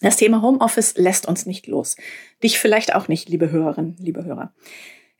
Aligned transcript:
Das 0.00 0.16
Thema 0.16 0.42
Homeoffice 0.42 0.96
lässt 0.96 1.26
uns 1.26 1.46
nicht 1.46 1.66
los. 1.66 1.96
Dich 2.42 2.58
vielleicht 2.58 2.94
auch 2.94 3.08
nicht, 3.08 3.28
liebe 3.28 3.50
Hörerinnen, 3.50 3.96
liebe 3.98 4.24
Hörer. 4.24 4.52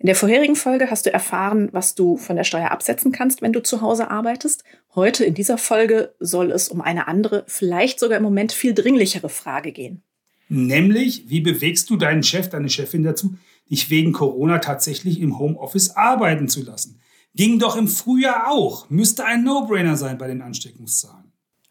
In 0.01 0.07
der 0.07 0.15
vorherigen 0.15 0.55
Folge 0.55 0.91
hast 0.91 1.07
du 1.07 1.13
erfahren, 1.13 1.71
was 1.73 1.97
du 1.97 2.17
von 2.17 2.37
der 2.37 2.45
Steuer 2.45 2.71
absetzen 2.71 3.11
kannst, 3.11 3.43
wenn 3.43 3.53
du 3.53 3.61
zu 3.61 3.81
Hause 3.81 4.11
arbeitest. 4.11 4.63
Heute 4.95 5.25
in 5.25 5.35
dieser 5.35 5.59
Folge 5.59 6.15
soll 6.21 6.53
es 6.53 6.69
um 6.69 6.81
eine 6.81 7.09
andere, 7.09 7.45
vielleicht 7.49 7.99
sogar 7.99 8.19
im 8.19 8.23
Moment 8.23 8.53
viel 8.53 8.75
dringlichere 8.75 9.29
Frage 9.29 9.73
gehen. 9.73 10.05
Nämlich, 10.49 11.29
wie 11.29 11.41
bewegst 11.41 11.91
du 11.91 11.97
deinen 11.97 12.23
Chef, 12.23 12.49
deine 12.49 12.71
Chefin 12.71 13.03
dazu, 13.03 13.35
dich 13.69 13.91
wegen 13.91 14.13
Corona 14.13 14.61
tatsächlich 14.61 15.21
im 15.21 15.41
Homeoffice 15.41 15.91
arbeiten 15.91 16.49
zu 16.49 16.63
lassen? 16.63 17.01
Ging 17.35 17.59
doch 17.59 17.77
im 17.77 17.89
Frühjahr 17.89 18.51
auch. 18.51 18.89
Müsste 18.89 19.25
ein 19.25 19.43
No-Brainer 19.43 19.97
sein 19.97 20.17
bei 20.17 20.29
den 20.29 20.41
Ansteckungszahlen. 20.41 21.28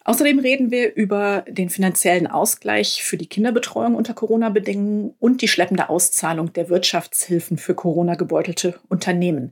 Außerdem 0.08 0.40
reden 0.40 0.72
wir 0.72 0.96
über 0.96 1.44
den 1.50 1.70
finanziellen 1.70 2.28
Ausgleich 2.28 3.04
für 3.04 3.18
die 3.18 3.26
Kinderbetreuung 3.26 3.94
unter 3.94 4.14
Corona-Bedingungen 4.14 5.14
und 5.20 5.42
die 5.42 5.50
schleppende 5.50 5.90
Auszahlung 5.90 6.54
der 6.54 6.70
Wirtschaftshilfen 6.70 7.58
für 7.58 7.76
Corona-gebeutelte 7.76 8.80
Unternehmen. 8.88 9.52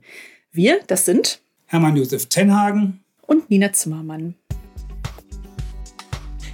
Wir, 0.52 0.80
das 0.86 1.04
sind 1.04 1.42
Hermann 1.66 1.94
Josef 1.94 2.24
Tenhagen 2.30 3.00
und 3.26 3.50
Nina 3.50 3.70
Zimmermann. 3.74 4.34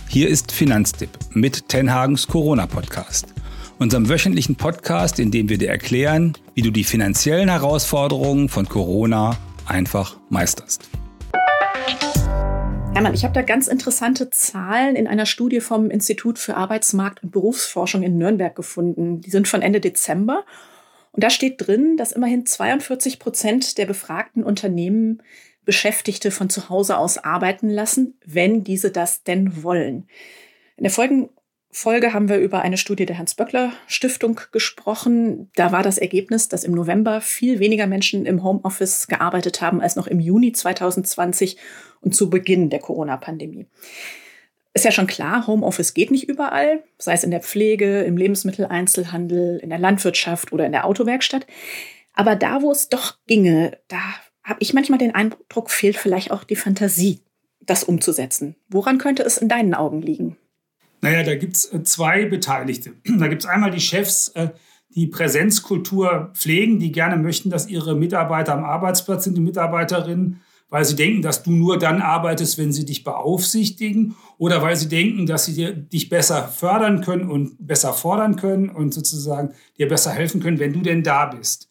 Hier 0.08 0.28
ist 0.28 0.50
Finanztipp 0.50 1.10
mit 1.30 1.68
Tenhagens 1.68 2.26
Corona-Podcast, 2.26 3.26
unserem 3.78 4.08
wöchentlichen 4.08 4.56
Podcast, 4.56 5.20
in 5.20 5.30
dem 5.30 5.48
wir 5.48 5.58
dir 5.58 5.68
erklären, 5.68 6.32
wie 6.54 6.62
du 6.62 6.72
die 6.72 6.82
finanziellen 6.82 7.50
Herausforderungen 7.50 8.48
von 8.48 8.68
Corona 8.68 9.38
einfach 9.64 10.18
meisterst. 10.28 10.90
Hermann, 12.94 13.14
ich 13.14 13.24
habe 13.24 13.32
da 13.32 13.40
ganz 13.40 13.68
interessante 13.68 14.28
Zahlen 14.28 14.96
in 14.96 15.06
einer 15.06 15.24
Studie 15.24 15.60
vom 15.60 15.90
Institut 15.90 16.38
für 16.38 16.56
Arbeitsmarkt 16.56 17.22
und 17.22 17.32
Berufsforschung 17.32 18.02
in 18.02 18.18
Nürnberg 18.18 18.54
gefunden. 18.54 19.22
Die 19.22 19.30
sind 19.30 19.48
von 19.48 19.62
Ende 19.62 19.80
Dezember. 19.80 20.44
Und 21.12 21.24
da 21.24 21.30
steht 21.30 21.66
drin, 21.66 21.96
dass 21.96 22.12
immerhin 22.12 22.44
42 22.44 23.18
Prozent 23.18 23.78
der 23.78 23.86
befragten 23.86 24.44
Unternehmen 24.44 25.22
Beschäftigte 25.64 26.30
von 26.30 26.50
zu 26.50 26.68
Hause 26.68 26.98
aus 26.98 27.16
arbeiten 27.16 27.70
lassen, 27.70 28.18
wenn 28.26 28.62
diese 28.62 28.90
das 28.90 29.22
denn 29.22 29.62
wollen. 29.62 30.06
In 30.76 30.84
der 30.84 30.92
folgenden 30.92 31.30
Folge 31.74 32.12
haben 32.12 32.28
wir 32.28 32.36
über 32.36 32.60
eine 32.60 32.76
Studie 32.76 33.06
der 33.06 33.16
Hans-Böckler-Stiftung 33.16 34.38
gesprochen. 34.52 35.50
Da 35.56 35.72
war 35.72 35.82
das 35.82 35.96
Ergebnis, 35.96 36.48
dass 36.48 36.64
im 36.64 36.72
November 36.72 37.22
viel 37.22 37.60
weniger 37.60 37.86
Menschen 37.86 38.26
im 38.26 38.44
Homeoffice 38.44 39.06
gearbeitet 39.06 39.62
haben 39.62 39.80
als 39.80 39.96
noch 39.96 40.06
im 40.06 40.20
Juni 40.20 40.52
2020 40.52 41.56
und 42.02 42.14
zu 42.14 42.28
Beginn 42.28 42.68
der 42.68 42.78
Corona-Pandemie. 42.78 43.66
Ist 44.74 44.84
ja 44.84 44.90
schon 44.90 45.06
klar, 45.06 45.46
Homeoffice 45.46 45.94
geht 45.94 46.10
nicht 46.10 46.28
überall, 46.28 46.84
sei 46.98 47.14
es 47.14 47.24
in 47.24 47.30
der 47.30 47.40
Pflege, 47.40 48.02
im 48.02 48.18
Lebensmitteleinzelhandel, 48.18 49.58
in 49.58 49.70
der 49.70 49.78
Landwirtschaft 49.78 50.52
oder 50.52 50.66
in 50.66 50.72
der 50.72 50.84
Autowerkstatt. 50.84 51.46
Aber 52.12 52.36
da, 52.36 52.60
wo 52.60 52.70
es 52.70 52.90
doch 52.90 53.16
ginge, 53.26 53.78
da 53.88 54.00
habe 54.44 54.58
ich 54.60 54.74
manchmal 54.74 54.98
den 54.98 55.14
Eindruck, 55.14 55.70
fehlt 55.70 55.96
vielleicht 55.96 56.32
auch 56.32 56.44
die 56.44 56.56
Fantasie, 56.56 57.20
das 57.60 57.82
umzusetzen. 57.82 58.56
Woran 58.68 58.98
könnte 58.98 59.22
es 59.22 59.38
in 59.38 59.48
deinen 59.48 59.72
Augen 59.72 60.02
liegen? 60.02 60.36
Naja, 61.02 61.24
da 61.24 61.34
gibt 61.34 61.56
es 61.56 61.72
äh, 61.72 61.82
zwei 61.82 62.24
Beteiligte. 62.24 62.94
Da 63.18 63.28
gibt 63.28 63.42
es 63.42 63.48
einmal 63.48 63.70
die 63.70 63.80
Chefs, 63.80 64.28
äh, 64.28 64.50
die 64.94 65.08
Präsenzkultur 65.08 66.30
pflegen, 66.34 66.78
die 66.78 66.92
gerne 66.92 67.16
möchten, 67.16 67.50
dass 67.50 67.68
ihre 67.68 67.94
Mitarbeiter 67.94 68.54
am 68.54 68.64
Arbeitsplatz 68.64 69.24
sind, 69.24 69.36
die 69.36 69.40
Mitarbeiterinnen, 69.42 70.40
weil 70.68 70.84
sie 70.84 70.96
denken, 70.96 71.22
dass 71.22 71.42
du 71.42 71.50
nur 71.50 71.78
dann 71.78 72.00
arbeitest, 72.00 72.56
wenn 72.56 72.72
sie 72.72 72.84
dich 72.84 73.04
beaufsichtigen 73.04 74.16
oder 74.38 74.62
weil 74.62 74.76
sie 74.76 74.88
denken, 74.88 75.26
dass 75.26 75.46
sie 75.46 75.74
dich 75.74 76.08
besser 76.08 76.48
fördern 76.48 77.00
können 77.00 77.28
und 77.28 77.56
besser 77.58 77.92
fordern 77.92 78.36
können 78.36 78.68
und 78.68 78.94
sozusagen 78.94 79.54
dir 79.78 79.88
besser 79.88 80.12
helfen 80.12 80.40
können, 80.40 80.58
wenn 80.58 80.72
du 80.72 80.80
denn 80.80 81.02
da 81.02 81.26
bist. 81.26 81.68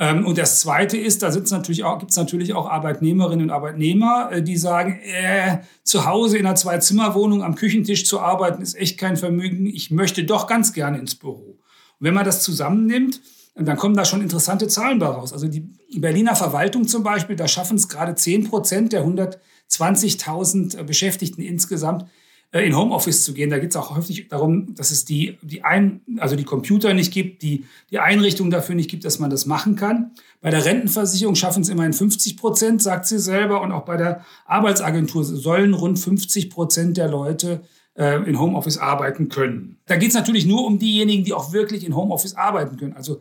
Ähm, 0.00 0.26
und 0.26 0.38
das 0.38 0.60
Zweite 0.60 0.96
ist, 0.96 1.22
da 1.22 1.30
sitzt 1.30 1.52
natürlich 1.52 1.84
auch, 1.84 1.98
gibt 1.98 2.10
es 2.10 2.16
natürlich 2.16 2.54
auch 2.54 2.68
Arbeitnehmerinnen 2.68 3.44
und 3.44 3.50
Arbeitnehmer, 3.50 4.30
äh, 4.32 4.42
die 4.42 4.56
sagen, 4.56 4.98
äh, 5.02 5.58
zu 5.84 6.06
Hause 6.06 6.38
in 6.38 6.46
einer 6.46 6.56
Zwei-Zimmer-Wohnung 6.56 7.44
am 7.44 7.54
Küchentisch 7.54 8.06
zu 8.06 8.18
arbeiten, 8.18 8.62
ist 8.62 8.74
echt 8.74 8.98
kein 8.98 9.18
Vermögen. 9.18 9.66
Ich 9.66 9.90
möchte 9.90 10.24
doch 10.24 10.46
ganz 10.46 10.72
gerne 10.72 10.98
ins 10.98 11.14
Büro. 11.14 11.58
Und 11.58 11.58
wenn 11.98 12.14
man 12.14 12.24
das 12.24 12.42
zusammennimmt, 12.42 13.20
dann 13.54 13.76
kommen 13.76 13.94
da 13.94 14.06
schon 14.06 14.22
interessante 14.22 14.68
Zahlen 14.68 14.98
bei 14.98 15.06
raus. 15.06 15.34
Also 15.34 15.46
die 15.46 15.68
Berliner 15.94 16.34
Verwaltung 16.34 16.88
zum 16.88 17.02
Beispiel, 17.02 17.36
da 17.36 17.46
schaffen 17.46 17.76
es 17.76 17.88
gerade 17.88 18.14
10 18.14 18.48
Prozent 18.48 18.94
der 18.94 19.04
120.000 19.04 20.82
Beschäftigten 20.84 21.42
insgesamt, 21.42 22.04
äh, 22.04 22.06
in 22.52 22.76
Homeoffice 22.76 23.22
zu 23.22 23.32
gehen. 23.32 23.50
Da 23.50 23.58
geht 23.58 23.70
es 23.70 23.76
auch 23.76 23.94
häufig 23.94 24.28
darum, 24.28 24.74
dass 24.74 24.90
es 24.90 25.04
die, 25.04 25.38
die, 25.42 25.62
ein, 25.62 26.00
also 26.18 26.34
die 26.34 26.44
Computer 26.44 26.92
nicht 26.94 27.12
gibt, 27.12 27.42
die, 27.42 27.64
die 27.90 28.00
Einrichtung 28.00 28.50
dafür 28.50 28.74
nicht 28.74 28.90
gibt, 28.90 29.04
dass 29.04 29.20
man 29.20 29.30
das 29.30 29.46
machen 29.46 29.76
kann. 29.76 30.12
Bei 30.40 30.50
der 30.50 30.64
Rentenversicherung 30.64 31.36
schaffen 31.36 31.62
es 31.62 31.68
immerhin 31.68 31.92
50 31.92 32.36
Prozent, 32.36 32.82
sagt 32.82 33.06
sie 33.06 33.20
selber. 33.20 33.60
Und 33.60 33.70
auch 33.70 33.84
bei 33.84 33.96
der 33.96 34.24
Arbeitsagentur 34.46 35.22
sollen 35.24 35.74
rund 35.74 35.98
50 35.98 36.50
Prozent 36.50 36.96
der 36.96 37.08
Leute 37.08 37.60
äh, 37.96 38.16
in 38.28 38.40
Homeoffice 38.40 38.78
arbeiten 38.78 39.28
können. 39.28 39.78
Da 39.86 39.96
geht 39.96 40.08
es 40.08 40.14
natürlich 40.14 40.44
nur 40.44 40.66
um 40.66 40.80
diejenigen, 40.80 41.22
die 41.22 41.34
auch 41.34 41.52
wirklich 41.52 41.86
in 41.86 41.94
Homeoffice 41.94 42.34
arbeiten 42.34 42.76
können. 42.76 42.94
Also 42.94 43.20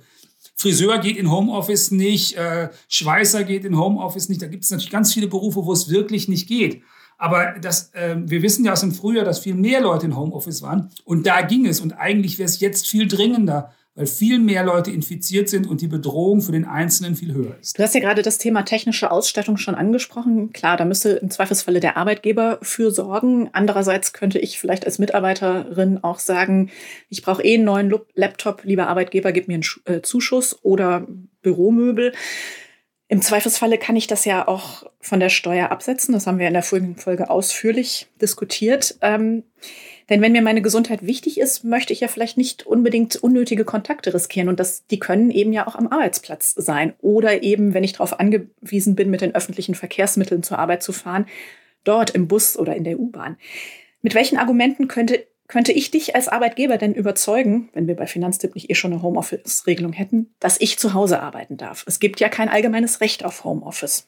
Friseur 0.56 0.98
geht 0.98 1.18
in 1.18 1.30
Homeoffice 1.30 1.92
nicht, 1.92 2.36
äh, 2.36 2.70
Schweißer 2.88 3.44
geht 3.44 3.64
in 3.64 3.78
Homeoffice 3.78 4.28
nicht. 4.28 4.42
Da 4.42 4.48
gibt 4.48 4.64
es 4.64 4.72
natürlich 4.72 4.92
ganz 4.92 5.14
viele 5.14 5.28
Berufe, 5.28 5.66
wo 5.66 5.72
es 5.72 5.90
wirklich 5.90 6.28
nicht 6.28 6.48
geht. 6.48 6.82
Aber 7.20 7.56
das, 7.62 7.94
äh, 7.94 8.16
wir 8.18 8.42
wissen 8.42 8.66
ja 8.66 8.72
aus 8.72 8.80
dem 8.80 8.94
Frühjahr, 8.94 9.26
dass 9.26 9.40
viel 9.40 9.54
mehr 9.54 9.82
Leute 9.82 10.08
in 10.08 10.18
Homeoffice 10.18 10.62
waren. 10.62 10.90
Und 11.04 11.28
da 11.28 11.42
ging 11.42 11.68
es. 11.68 11.82
Und 11.82 11.94
eigentlich 11.94 12.40
wäre 12.40 12.48
es 12.48 12.62
jetzt 12.62 12.88
viel 12.88 13.08
dringender, 13.08 13.74
weil 13.94 14.08
viel 14.08 14.40
mehr 14.40 14.64
Leute 14.64 14.90
infiziert 14.92 15.50
sind 15.50 15.68
und 15.68 15.82
die 15.82 15.90
Bedrohung 15.90 16.42
für 16.42 16.54
den 16.54 16.64
Einzelnen 16.64 17.18
viel 17.18 17.34
höher 17.34 17.58
ist. 17.60 17.78
Du 17.78 17.84
hast 17.84 17.94
ja 17.94 18.00
gerade 18.00 18.22
das 18.22 18.38
Thema 18.38 18.64
technische 18.64 19.12
Ausstattung 19.12 19.58
schon 19.58 19.76
angesprochen. 19.76 20.54
Klar, 20.54 20.78
da 20.78 20.86
müsste 20.86 21.10
im 21.10 21.30
Zweifelsfalle 21.30 21.82
der 21.82 21.98
Arbeitgeber 21.98 22.60
für 22.62 22.92
sorgen. 22.92 23.50
Andererseits 23.52 24.14
könnte 24.14 24.40
ich 24.40 24.58
vielleicht 24.58 24.86
als 24.86 24.98
Mitarbeiterin 24.98 26.02
auch 26.02 26.20
sagen, 26.20 26.72
ich 27.10 27.22
brauche 27.22 27.44
eh 27.44 27.56
einen 27.56 27.66
neuen 27.66 27.94
Laptop, 28.16 28.64
lieber 28.64 28.88
Arbeitgeber, 28.88 29.34
gib 29.34 29.50
mir 29.50 29.56
einen 29.56 29.66
äh, 29.84 30.02
Zuschuss 30.02 30.58
oder 30.64 31.06
Büromöbel. 31.42 32.14
Im 33.12 33.24
Zweifelsfalle 33.24 33.80
kann 33.80 33.96
ich 33.96 34.06
das 34.06 34.24
ja 34.24 34.48
auch 34.48 34.84
von 35.02 35.20
der 35.20 35.30
Steuer 35.30 35.72
absetzen. 35.72 36.14
Das 36.14 36.28
haben 36.28 36.38
wir 36.38 36.48
in 36.48 36.54
der 36.54 36.62
folgenden 36.62 36.96
Folge 36.96 37.32
ausführlich 37.32 38.08
diskutiert. 38.22 39.00
Ähm, 39.02 39.44
denn 40.10 40.22
wenn 40.22 40.32
mir 40.32 40.44
meine 40.44 40.62
Gesundheit 40.62 41.04
wichtig 41.04 41.40
ist, 41.40 41.64
möchte 41.64 41.92
ich 41.92 42.02
ja 42.02 42.08
vielleicht 42.08 42.38
nicht 42.38 42.68
unbedingt 42.68 43.16
unnötige 43.16 43.66
Kontakte 43.66 44.14
riskieren. 44.14 44.48
Und 44.48 44.60
das, 44.60 44.86
die 44.86 45.00
können 45.00 45.32
eben 45.32 45.52
ja 45.52 45.66
auch 45.66 45.74
am 45.74 45.88
Arbeitsplatz 45.88 46.54
sein. 46.56 46.94
Oder 47.02 47.42
eben, 47.42 47.74
wenn 47.74 47.84
ich 47.84 47.94
darauf 47.94 48.20
angewiesen 48.20 48.94
bin, 48.94 49.10
mit 49.10 49.22
den 49.22 49.34
öffentlichen 49.34 49.74
Verkehrsmitteln 49.74 50.44
zur 50.44 50.60
Arbeit 50.60 50.84
zu 50.84 50.94
fahren, 50.94 51.26
dort 51.84 52.12
im 52.12 52.28
Bus 52.28 52.58
oder 52.58 52.76
in 52.76 52.84
der 52.84 53.00
U-Bahn. 53.00 53.38
Mit 54.04 54.14
welchen 54.14 54.38
Argumenten 54.38 54.88
könnte 54.88 55.26
könnte 55.50 55.74
ich 55.74 55.92
dich 55.92 56.16
als 56.16 56.30
Arbeitgeber 56.30 56.78
denn 56.78 56.94
überzeugen, 56.94 57.70
wenn 57.74 57.88
wir 57.88 57.96
bei 57.96 58.08
Finanztipp 58.08 58.56
nicht 58.56 58.70
eh 58.70 58.76
schon 58.76 58.94
eine 58.94 59.02
Homeoffice-Regelung 59.02 59.92
hätten, 59.92 60.30
dass 60.40 60.62
ich 60.62 60.80
zu 60.80 60.94
Hause 60.94 61.22
arbeiten 61.22 61.58
darf? 61.58 61.84
Es 61.88 62.00
gibt 62.00 62.20
ja 62.22 62.30
kein 62.30 62.50
allgemeines 62.50 63.02
Recht 63.02 63.26
auf 63.26 63.44
Homeoffice. 63.44 64.06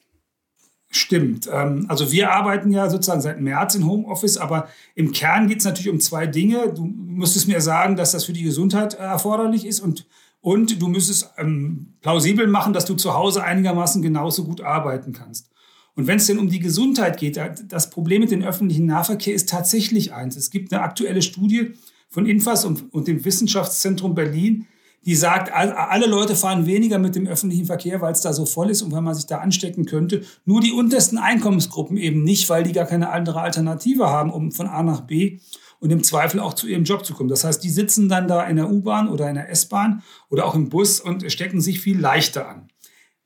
Stimmt. 0.88 1.48
Ähm, 1.52 1.86
also 1.88 2.12
wir 2.12 2.30
arbeiten 2.30 2.70
ja 2.70 2.88
sozusagen 2.88 3.20
seit 3.20 3.40
März 3.40 3.74
in 3.74 3.86
Homeoffice, 3.86 4.36
aber 4.36 4.68
im 4.94 5.10
Kern 5.10 5.48
geht 5.48 5.58
es 5.58 5.64
natürlich 5.64 5.90
um 5.90 6.00
zwei 6.00 6.26
Dinge. 6.26 6.72
Du 6.72 6.84
müsstest 6.84 7.48
mir 7.48 7.60
sagen, 7.60 7.96
dass 7.96 8.12
das 8.12 8.24
für 8.24 8.32
die 8.32 8.44
Gesundheit 8.44 8.94
erforderlich 8.94 9.66
ist 9.66 9.80
und, 9.80 10.06
und 10.40 10.80
du 10.80 10.88
müsstest 10.88 11.32
ähm, 11.38 11.94
plausibel 12.02 12.46
machen, 12.46 12.72
dass 12.72 12.84
du 12.84 12.94
zu 12.94 13.14
Hause 13.14 13.42
einigermaßen 13.42 14.00
genauso 14.00 14.44
gut 14.44 14.60
arbeiten 14.60 15.12
kannst. 15.12 15.50
Und 15.94 16.06
wenn 16.06 16.16
es 16.16 16.26
denn 16.26 16.38
um 16.38 16.48
die 16.48 16.60
Gesundheit 16.60 17.18
geht, 17.18 17.38
das 17.68 17.90
Problem 17.90 18.20
mit 18.20 18.30
dem 18.30 18.42
öffentlichen 18.42 18.86
Nahverkehr 18.86 19.34
ist 19.34 19.48
tatsächlich 19.48 20.12
eins. 20.12 20.36
Es 20.36 20.50
gibt 20.50 20.72
eine 20.72 20.82
aktuelle 20.82 21.20
Studie 21.20 21.74
von 22.08 22.26
Infas 22.26 22.64
und, 22.64 22.92
und 22.92 23.08
dem 23.08 23.24
Wissenschaftszentrum 23.24 24.14
Berlin, 24.14 24.66
die 25.04 25.16
sagt, 25.16 25.52
alle 25.52 26.06
Leute 26.06 26.36
fahren 26.36 26.64
weniger 26.64 26.98
mit 26.98 27.16
dem 27.16 27.26
öffentlichen 27.26 27.66
Verkehr, 27.66 28.00
weil 28.00 28.12
es 28.12 28.20
da 28.20 28.32
so 28.32 28.46
voll 28.46 28.70
ist 28.70 28.82
und 28.82 28.92
weil 28.92 29.00
man 29.02 29.14
sich 29.14 29.26
da 29.26 29.38
anstecken 29.38 29.84
könnte. 29.84 30.22
Nur 30.44 30.60
die 30.60 30.72
untersten 30.72 31.18
Einkommensgruppen 31.18 31.96
eben 31.96 32.22
nicht, 32.22 32.48
weil 32.48 32.62
die 32.62 32.72
gar 32.72 32.86
keine 32.86 33.10
andere 33.10 33.40
Alternative 33.40 34.06
haben, 34.06 34.30
um 34.30 34.52
von 34.52 34.68
A 34.68 34.82
nach 34.82 35.00
B 35.00 35.40
und 35.80 35.90
im 35.90 36.04
Zweifel 36.04 36.38
auch 36.38 36.54
zu 36.54 36.68
ihrem 36.68 36.84
Job 36.84 37.04
zu 37.04 37.14
kommen. 37.14 37.28
Das 37.28 37.42
heißt, 37.42 37.64
die 37.64 37.70
sitzen 37.70 38.08
dann 38.08 38.28
da 38.28 38.44
in 38.44 38.54
der 38.54 38.70
U-Bahn 38.70 39.08
oder 39.08 39.28
in 39.28 39.34
der 39.34 39.50
S-Bahn 39.50 40.02
oder 40.30 40.46
auch 40.46 40.54
im 40.54 40.68
Bus 40.68 41.00
und 41.00 41.30
stecken 41.32 41.60
sich 41.60 41.80
viel 41.80 41.98
leichter 41.98 42.48
an. 42.48 42.68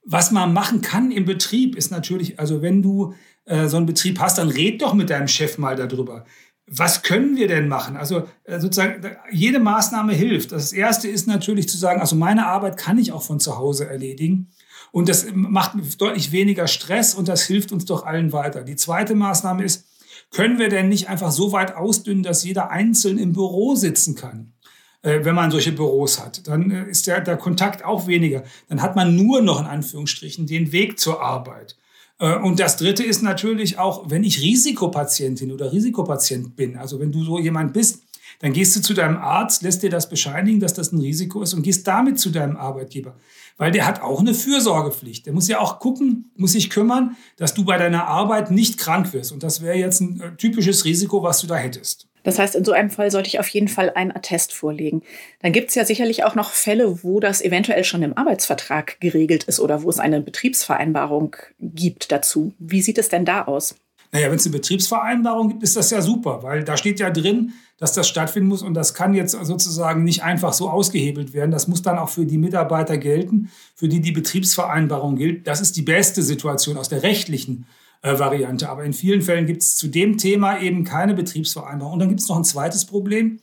Was 0.08 0.30
man 0.30 0.52
machen 0.52 0.82
kann 0.82 1.10
im 1.10 1.24
Betrieb 1.24 1.74
ist 1.74 1.90
natürlich, 1.90 2.38
also 2.38 2.62
wenn 2.62 2.80
du 2.80 3.14
äh, 3.44 3.66
so 3.66 3.76
einen 3.76 3.86
Betrieb 3.86 4.20
hast, 4.20 4.38
dann 4.38 4.48
red 4.48 4.80
doch 4.80 4.94
mit 4.94 5.10
deinem 5.10 5.26
Chef 5.26 5.58
mal 5.58 5.74
darüber. 5.74 6.24
Was 6.68 7.02
können 7.02 7.36
wir 7.36 7.48
denn 7.48 7.66
machen? 7.66 7.96
Also 7.96 8.28
äh, 8.44 8.60
sozusagen, 8.60 9.04
jede 9.32 9.58
Maßnahme 9.58 10.12
hilft. 10.12 10.52
Das 10.52 10.72
erste 10.72 11.08
ist 11.08 11.26
natürlich 11.26 11.68
zu 11.68 11.76
sagen, 11.76 12.00
also 12.00 12.14
meine 12.14 12.46
Arbeit 12.46 12.76
kann 12.76 12.98
ich 12.98 13.10
auch 13.10 13.22
von 13.22 13.40
zu 13.40 13.58
Hause 13.58 13.88
erledigen. 13.88 14.50
Und 14.92 15.08
das 15.08 15.26
macht 15.34 15.74
deutlich 16.00 16.30
weniger 16.30 16.68
Stress 16.68 17.14
und 17.14 17.26
das 17.26 17.42
hilft 17.42 17.72
uns 17.72 17.84
doch 17.84 18.06
allen 18.06 18.32
weiter. 18.32 18.62
Die 18.62 18.76
zweite 18.76 19.16
Maßnahme 19.16 19.64
ist, 19.64 19.86
können 20.30 20.58
wir 20.58 20.68
denn 20.68 20.88
nicht 20.88 21.08
einfach 21.08 21.32
so 21.32 21.52
weit 21.52 21.74
ausdünnen, 21.74 22.22
dass 22.22 22.44
jeder 22.44 22.70
einzeln 22.70 23.18
im 23.18 23.32
Büro 23.32 23.74
sitzen 23.74 24.14
kann? 24.14 24.52
Äh, 25.06 25.24
wenn 25.24 25.36
man 25.36 25.52
solche 25.52 25.70
Büros 25.70 26.20
hat. 26.20 26.48
Dann 26.48 26.70
äh, 26.72 26.90
ist 26.90 27.06
der, 27.06 27.20
der 27.20 27.36
Kontakt 27.36 27.84
auch 27.84 28.08
weniger. 28.08 28.42
Dann 28.68 28.82
hat 28.82 28.96
man 28.96 29.14
nur 29.14 29.40
noch 29.40 29.60
in 29.60 29.66
Anführungsstrichen 29.66 30.48
den 30.48 30.72
Weg 30.72 30.98
zur 30.98 31.22
Arbeit. 31.22 31.76
Äh, 32.18 32.34
und 32.34 32.58
das 32.58 32.76
Dritte 32.76 33.04
ist 33.04 33.22
natürlich 33.22 33.78
auch, 33.78 34.10
wenn 34.10 34.24
ich 34.24 34.40
Risikopatientin 34.40 35.52
oder 35.52 35.72
Risikopatient 35.72 36.56
bin, 36.56 36.76
also 36.76 36.98
wenn 36.98 37.12
du 37.12 37.22
so 37.22 37.38
jemand 37.38 37.72
bist, 37.72 38.02
dann 38.40 38.52
gehst 38.52 38.74
du 38.74 38.80
zu 38.82 38.94
deinem 38.94 39.16
Arzt, 39.18 39.62
lässt 39.62 39.84
dir 39.84 39.90
das 39.90 40.08
bescheinigen, 40.08 40.58
dass 40.58 40.74
das 40.74 40.90
ein 40.90 40.98
Risiko 40.98 41.40
ist 41.40 41.54
und 41.54 41.62
gehst 41.62 41.86
damit 41.86 42.18
zu 42.18 42.30
deinem 42.30 42.56
Arbeitgeber. 42.56 43.14
Weil 43.58 43.70
der 43.70 43.86
hat 43.86 44.02
auch 44.02 44.18
eine 44.18 44.34
Fürsorgepflicht. 44.34 45.24
Der 45.24 45.32
muss 45.32 45.46
ja 45.46 45.60
auch 45.60 45.78
gucken, 45.78 46.32
muss 46.36 46.52
sich 46.52 46.68
kümmern, 46.68 47.16
dass 47.36 47.54
du 47.54 47.64
bei 47.64 47.78
deiner 47.78 48.08
Arbeit 48.08 48.50
nicht 48.50 48.76
krank 48.76 49.12
wirst. 49.12 49.30
Und 49.30 49.44
das 49.44 49.62
wäre 49.62 49.76
jetzt 49.76 50.00
ein 50.00 50.34
typisches 50.36 50.84
Risiko, 50.84 51.22
was 51.22 51.40
du 51.40 51.46
da 51.46 51.54
hättest. 51.54 52.08
Das 52.26 52.40
heißt, 52.40 52.56
in 52.56 52.64
so 52.64 52.72
einem 52.72 52.90
Fall 52.90 53.12
sollte 53.12 53.28
ich 53.28 53.38
auf 53.38 53.46
jeden 53.46 53.68
Fall 53.68 53.92
einen 53.94 54.10
Attest 54.10 54.52
vorlegen. 54.52 55.02
Dann 55.42 55.52
gibt 55.52 55.68
es 55.68 55.76
ja 55.76 55.84
sicherlich 55.84 56.24
auch 56.24 56.34
noch 56.34 56.50
Fälle, 56.50 57.04
wo 57.04 57.20
das 57.20 57.40
eventuell 57.40 57.84
schon 57.84 58.02
im 58.02 58.18
Arbeitsvertrag 58.18 58.98
geregelt 58.98 59.44
ist 59.44 59.60
oder 59.60 59.84
wo 59.84 59.90
es 59.90 60.00
eine 60.00 60.20
Betriebsvereinbarung 60.20 61.36
gibt 61.60 62.10
dazu. 62.10 62.52
Wie 62.58 62.82
sieht 62.82 62.98
es 62.98 63.10
denn 63.10 63.24
da 63.24 63.44
aus? 63.44 63.76
Naja, 64.10 64.28
wenn 64.28 64.36
es 64.38 64.44
eine 64.44 64.56
Betriebsvereinbarung 64.56 65.50
gibt, 65.50 65.62
ist 65.62 65.76
das 65.76 65.90
ja 65.90 66.02
super, 66.02 66.42
weil 66.42 66.64
da 66.64 66.76
steht 66.76 66.98
ja 66.98 67.10
drin, 67.10 67.52
dass 67.78 67.92
das 67.92 68.08
stattfinden 68.08 68.48
muss 68.48 68.62
und 68.62 68.74
das 68.74 68.92
kann 68.94 69.14
jetzt 69.14 69.38
sozusagen 69.42 70.02
nicht 70.02 70.24
einfach 70.24 70.52
so 70.52 70.68
ausgehebelt 70.68 71.32
werden. 71.32 71.52
Das 71.52 71.68
muss 71.68 71.82
dann 71.82 71.96
auch 71.96 72.08
für 72.08 72.26
die 72.26 72.38
Mitarbeiter 72.38 72.98
gelten, 72.98 73.52
für 73.76 73.86
die 73.86 74.00
die 74.00 74.12
Betriebsvereinbarung 74.12 75.14
gilt. 75.14 75.46
Das 75.46 75.60
ist 75.60 75.76
die 75.76 75.82
beste 75.82 76.22
Situation 76.22 76.76
aus 76.76 76.88
der 76.88 77.04
rechtlichen 77.04 77.66
äh, 78.06 78.18
Variante. 78.18 78.68
Aber 78.68 78.84
in 78.84 78.92
vielen 78.92 79.20
Fällen 79.20 79.46
gibt 79.46 79.62
es 79.62 79.76
zu 79.76 79.88
dem 79.88 80.16
Thema 80.16 80.60
eben 80.60 80.84
keine 80.84 81.14
Betriebsvereinbarung. 81.14 81.94
Und 81.94 81.98
dann 81.98 82.08
gibt 82.08 82.20
es 82.20 82.28
noch 82.28 82.36
ein 82.36 82.44
zweites 82.44 82.84
Problem. 82.86 83.40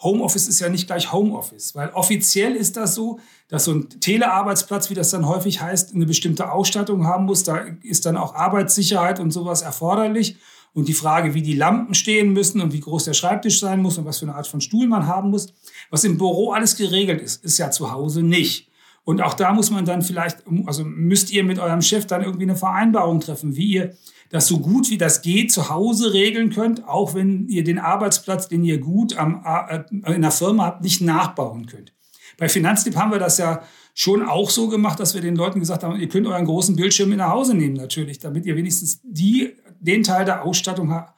Homeoffice 0.00 0.48
ist 0.48 0.60
ja 0.60 0.68
nicht 0.68 0.86
gleich 0.86 1.12
Homeoffice, 1.12 1.74
weil 1.74 1.90
offiziell 1.90 2.54
ist 2.54 2.76
das 2.76 2.94
so, 2.94 3.18
dass 3.48 3.64
so 3.64 3.72
ein 3.72 3.88
Telearbeitsplatz, 3.88 4.90
wie 4.90 4.94
das 4.94 5.10
dann 5.10 5.26
häufig 5.26 5.60
heißt, 5.60 5.94
eine 5.94 6.06
bestimmte 6.06 6.52
Ausstattung 6.52 7.04
haben 7.06 7.24
muss. 7.24 7.42
Da 7.42 7.66
ist 7.82 8.06
dann 8.06 8.16
auch 8.16 8.34
Arbeitssicherheit 8.34 9.18
und 9.20 9.32
sowas 9.32 9.62
erforderlich. 9.62 10.36
Und 10.72 10.86
die 10.86 10.94
Frage, 10.94 11.34
wie 11.34 11.42
die 11.42 11.54
Lampen 11.54 11.94
stehen 11.94 12.32
müssen 12.32 12.60
und 12.60 12.72
wie 12.72 12.80
groß 12.80 13.04
der 13.04 13.14
Schreibtisch 13.14 13.58
sein 13.58 13.80
muss 13.82 13.98
und 13.98 14.04
was 14.04 14.18
für 14.18 14.26
eine 14.26 14.36
Art 14.36 14.46
von 14.46 14.60
Stuhl 14.60 14.86
man 14.86 15.06
haben 15.06 15.30
muss, 15.30 15.52
was 15.90 16.04
im 16.04 16.18
Büro 16.18 16.52
alles 16.52 16.76
geregelt 16.76 17.20
ist, 17.20 17.44
ist 17.44 17.58
ja 17.58 17.70
zu 17.70 17.90
Hause 17.90 18.22
nicht. 18.22 18.67
Und 19.08 19.22
auch 19.22 19.32
da 19.32 19.54
muss 19.54 19.70
man 19.70 19.86
dann 19.86 20.02
vielleicht, 20.02 20.44
also 20.66 20.84
müsst 20.84 21.32
ihr 21.32 21.42
mit 21.42 21.58
eurem 21.58 21.80
Chef 21.80 22.04
dann 22.04 22.22
irgendwie 22.22 22.42
eine 22.42 22.56
Vereinbarung 22.56 23.20
treffen, 23.20 23.56
wie 23.56 23.72
ihr 23.72 23.96
das 24.28 24.46
so 24.46 24.58
gut 24.58 24.90
wie 24.90 24.98
das 24.98 25.22
geht 25.22 25.50
zu 25.50 25.70
Hause 25.70 26.12
regeln 26.12 26.50
könnt, 26.50 26.86
auch 26.86 27.14
wenn 27.14 27.48
ihr 27.48 27.64
den 27.64 27.78
Arbeitsplatz, 27.78 28.48
den 28.48 28.62
ihr 28.64 28.76
gut 28.76 29.16
am, 29.16 29.42
äh, 29.46 30.12
in 30.12 30.20
der 30.20 30.30
Firma 30.30 30.66
habt, 30.66 30.82
nicht 30.82 31.00
nachbauen 31.00 31.64
könnt. 31.64 31.94
Bei 32.36 32.50
Finanztipp 32.50 32.96
haben 32.96 33.10
wir 33.10 33.18
das 33.18 33.38
ja 33.38 33.62
schon 33.94 34.22
auch 34.22 34.50
so 34.50 34.68
gemacht, 34.68 35.00
dass 35.00 35.14
wir 35.14 35.22
den 35.22 35.36
Leuten 35.36 35.60
gesagt 35.60 35.84
haben, 35.84 35.98
ihr 35.98 36.10
könnt 36.10 36.26
euren 36.26 36.44
großen 36.44 36.76
Bildschirm 36.76 37.08
mit 37.08 37.16
nach 37.16 37.30
Hause 37.30 37.54
nehmen 37.54 37.76
natürlich, 37.76 38.18
damit 38.18 38.44
ihr 38.44 38.56
wenigstens 38.56 39.00
die, 39.04 39.54
den 39.80 40.02
Teil 40.02 40.26
der 40.26 40.44
Ausstattung 40.44 40.92
habt, 40.92 41.17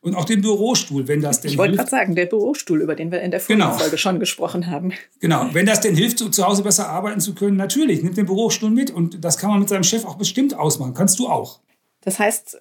und 0.00 0.14
auch 0.14 0.24
den 0.24 0.42
Bürostuhl, 0.42 1.08
wenn 1.08 1.22
das 1.22 1.40
denn 1.40 1.50
Ich 1.50 1.58
wollte 1.58 1.76
gerade 1.76 1.90
sagen, 1.90 2.14
der 2.14 2.26
Bürostuhl, 2.26 2.82
über 2.82 2.94
den 2.94 3.10
wir 3.10 3.22
in 3.22 3.30
der 3.30 3.40
genau. 3.40 3.70
Folge 3.70 3.84
genau. 3.84 3.96
schon 3.96 4.20
gesprochen 4.20 4.70
haben. 4.70 4.92
Genau, 5.20 5.48
wenn 5.52 5.66
das 5.66 5.80
denn 5.80 5.94
hilft, 5.96 6.18
zu 6.18 6.46
Hause 6.46 6.62
besser 6.62 6.88
arbeiten 6.88 7.20
zu 7.20 7.34
können, 7.34 7.56
natürlich, 7.56 8.02
nimmt 8.02 8.16
den 8.16 8.26
Bürostuhl 8.26 8.70
mit 8.70 8.90
und 8.90 9.24
das 9.24 9.38
kann 9.38 9.50
man 9.50 9.60
mit 9.60 9.68
seinem 9.68 9.84
Chef 9.84 10.04
auch 10.04 10.16
bestimmt 10.16 10.54
ausmachen. 10.54 10.94
Kannst 10.94 11.18
du 11.18 11.28
auch. 11.28 11.60
Das 12.02 12.18
heißt, 12.18 12.60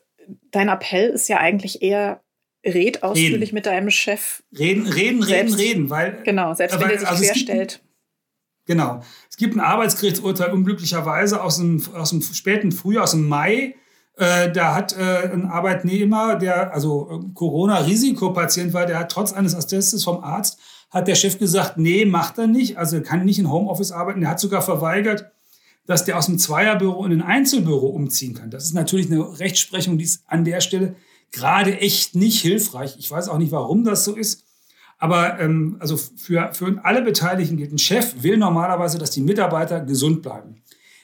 dein 0.52 0.70
Appell 0.70 1.10
ist 1.10 1.28
ja 1.28 1.38
eigentlich 1.38 1.82
eher, 1.82 2.22
red 2.66 3.04
ausführlich 3.04 3.50
reden. 3.50 3.56
mit 3.56 3.66
deinem 3.66 3.90
Chef. 3.90 4.42
Reden, 4.58 4.88
reden, 4.88 5.22
selbst, 5.22 5.58
reden, 5.58 5.70
reden, 5.70 5.90
weil. 5.90 6.22
Genau, 6.24 6.54
selbst 6.54 6.80
wenn 6.80 6.90
er 6.90 7.00
sich 7.00 7.08
also 7.08 7.24
querstellt. 7.24 7.82
Genau. 8.66 9.02
Es 9.30 9.36
gibt 9.36 9.56
ein 9.56 9.60
Arbeitsgerichtsurteil 9.60 10.54
unglücklicherweise 10.54 11.44
aus 11.44 11.58
dem, 11.58 11.84
aus 11.94 12.12
dem 12.12 12.22
späten 12.22 12.72
Frühjahr, 12.72 13.04
aus 13.04 13.12
dem 13.12 13.28
Mai 13.28 13.76
äh, 14.16 14.52
da 14.52 14.76
hat 14.76 14.96
äh, 14.96 15.32
ein 15.32 15.46
Arbeitnehmer, 15.46 16.36
der 16.36 16.74
also 16.74 17.10
äh, 17.10 17.34
Corona-Risikopatient 17.34 18.74
war, 18.74 18.86
der 18.86 19.00
hat 19.00 19.12
trotz 19.12 19.34
eines 19.34 19.56
Attestes 19.56 20.04
vom 20.04 20.24
Arzt, 20.24 20.60
hat 20.92 21.08
der 21.08 21.16
Chef 21.16 21.40
gesagt, 21.40 21.78
nee, 21.78 22.06
macht 22.06 22.38
er 22.38 22.46
nicht, 22.46 22.78
also 22.78 23.02
kann 23.02 23.26
nicht 23.26 23.40
in 23.40 23.52
Homeoffice 23.52 23.92
arbeiten. 23.92 24.22
Der 24.22 24.30
hat 24.30 24.40
sogar 24.40 24.62
verweigert, 24.62 25.32
dass 25.88 26.06
der 26.06 26.18
aus 26.18 26.28
dem 26.28 26.38
Zweierbüro 26.38 27.06
in 27.06 27.14
ein 27.14 27.22
Einzelbüro 27.24 27.88
umziehen 27.88 28.36
kann. 28.36 28.52
Das 28.52 28.66
ist 28.66 28.74
natürlich 28.74 29.12
eine 29.12 29.40
Rechtsprechung, 29.40 29.98
die 29.98 30.06
ist 30.06 30.24
an 30.28 30.46
der 30.46 30.62
Stelle 30.62 30.96
gerade 31.32 31.80
echt 31.80 32.16
nicht 32.16 32.42
hilfreich. 32.42 32.96
Ich 33.00 33.10
weiß 33.10 33.28
auch 33.28 33.40
nicht, 33.40 33.52
warum 33.52 33.84
das 33.84 34.06
so 34.06 34.16
ist. 34.16 34.46
Aber 35.00 35.40
ähm, 35.40 35.78
also 35.80 35.98
für, 35.98 36.54
für 36.54 36.80
alle 36.84 37.02
Beteiligten 37.02 37.58
gilt, 37.58 37.74
ein 37.74 37.80
Chef 37.80 38.24
will 38.24 38.38
normalerweise, 38.38 39.00
dass 39.00 39.12
die 39.12 39.22
Mitarbeiter 39.22 39.82
gesund 39.82 40.22
bleiben. 40.22 40.63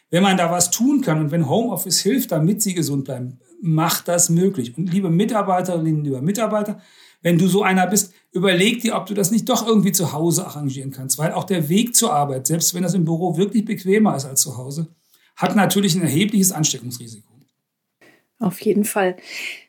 Wenn 0.10 0.24
man 0.24 0.38
da 0.38 0.52
was 0.52 0.72
tun 0.72 1.02
kann 1.02 1.20
und 1.20 1.32
wenn 1.32 1.50
Homeoffice 1.50 2.00
hilft, 2.00 2.32
damit 2.32 2.62
sie 2.62 2.74
gesund 2.74 3.06
bleiben, 3.06 3.40
macht 3.62 4.08
das 4.08 4.30
möglich. 4.30 4.78
Und 4.78 4.92
liebe 4.92 5.10
Mitarbeiterinnen, 5.10 6.04
lieber 6.04 6.22
Mitarbeiter, 6.22 6.80
wenn 7.22 7.38
du 7.38 7.48
so 7.48 7.64
einer 7.64 7.86
bist, 7.86 8.14
überleg 8.32 8.82
dir, 8.82 8.96
ob 8.96 9.06
du 9.06 9.14
das 9.14 9.32
nicht 9.32 9.50
doch 9.50 9.68
irgendwie 9.68 9.92
zu 9.92 10.14
Hause 10.14 10.46
arrangieren 10.46 10.92
kannst, 10.92 11.18
weil 11.18 11.34
auch 11.34 11.44
der 11.44 11.70
Weg 11.70 11.96
zur 11.96 12.14
Arbeit, 12.14 12.48
selbst 12.48 12.74
wenn 12.74 12.84
das 12.84 12.94
im 12.94 13.06
Büro 13.06 13.38
wirklich 13.38 13.66
bequemer 13.66 14.16
ist 14.16 14.26
als 14.26 14.42
zu 14.42 14.58
Hause, 14.58 14.88
hat 15.36 15.56
natürlich 15.56 15.96
ein 15.96 16.02
erhebliches 16.02 16.52
Ansteckungsrisiko. 16.52 17.29
Auf 18.42 18.62
jeden 18.62 18.86
Fall. 18.86 19.18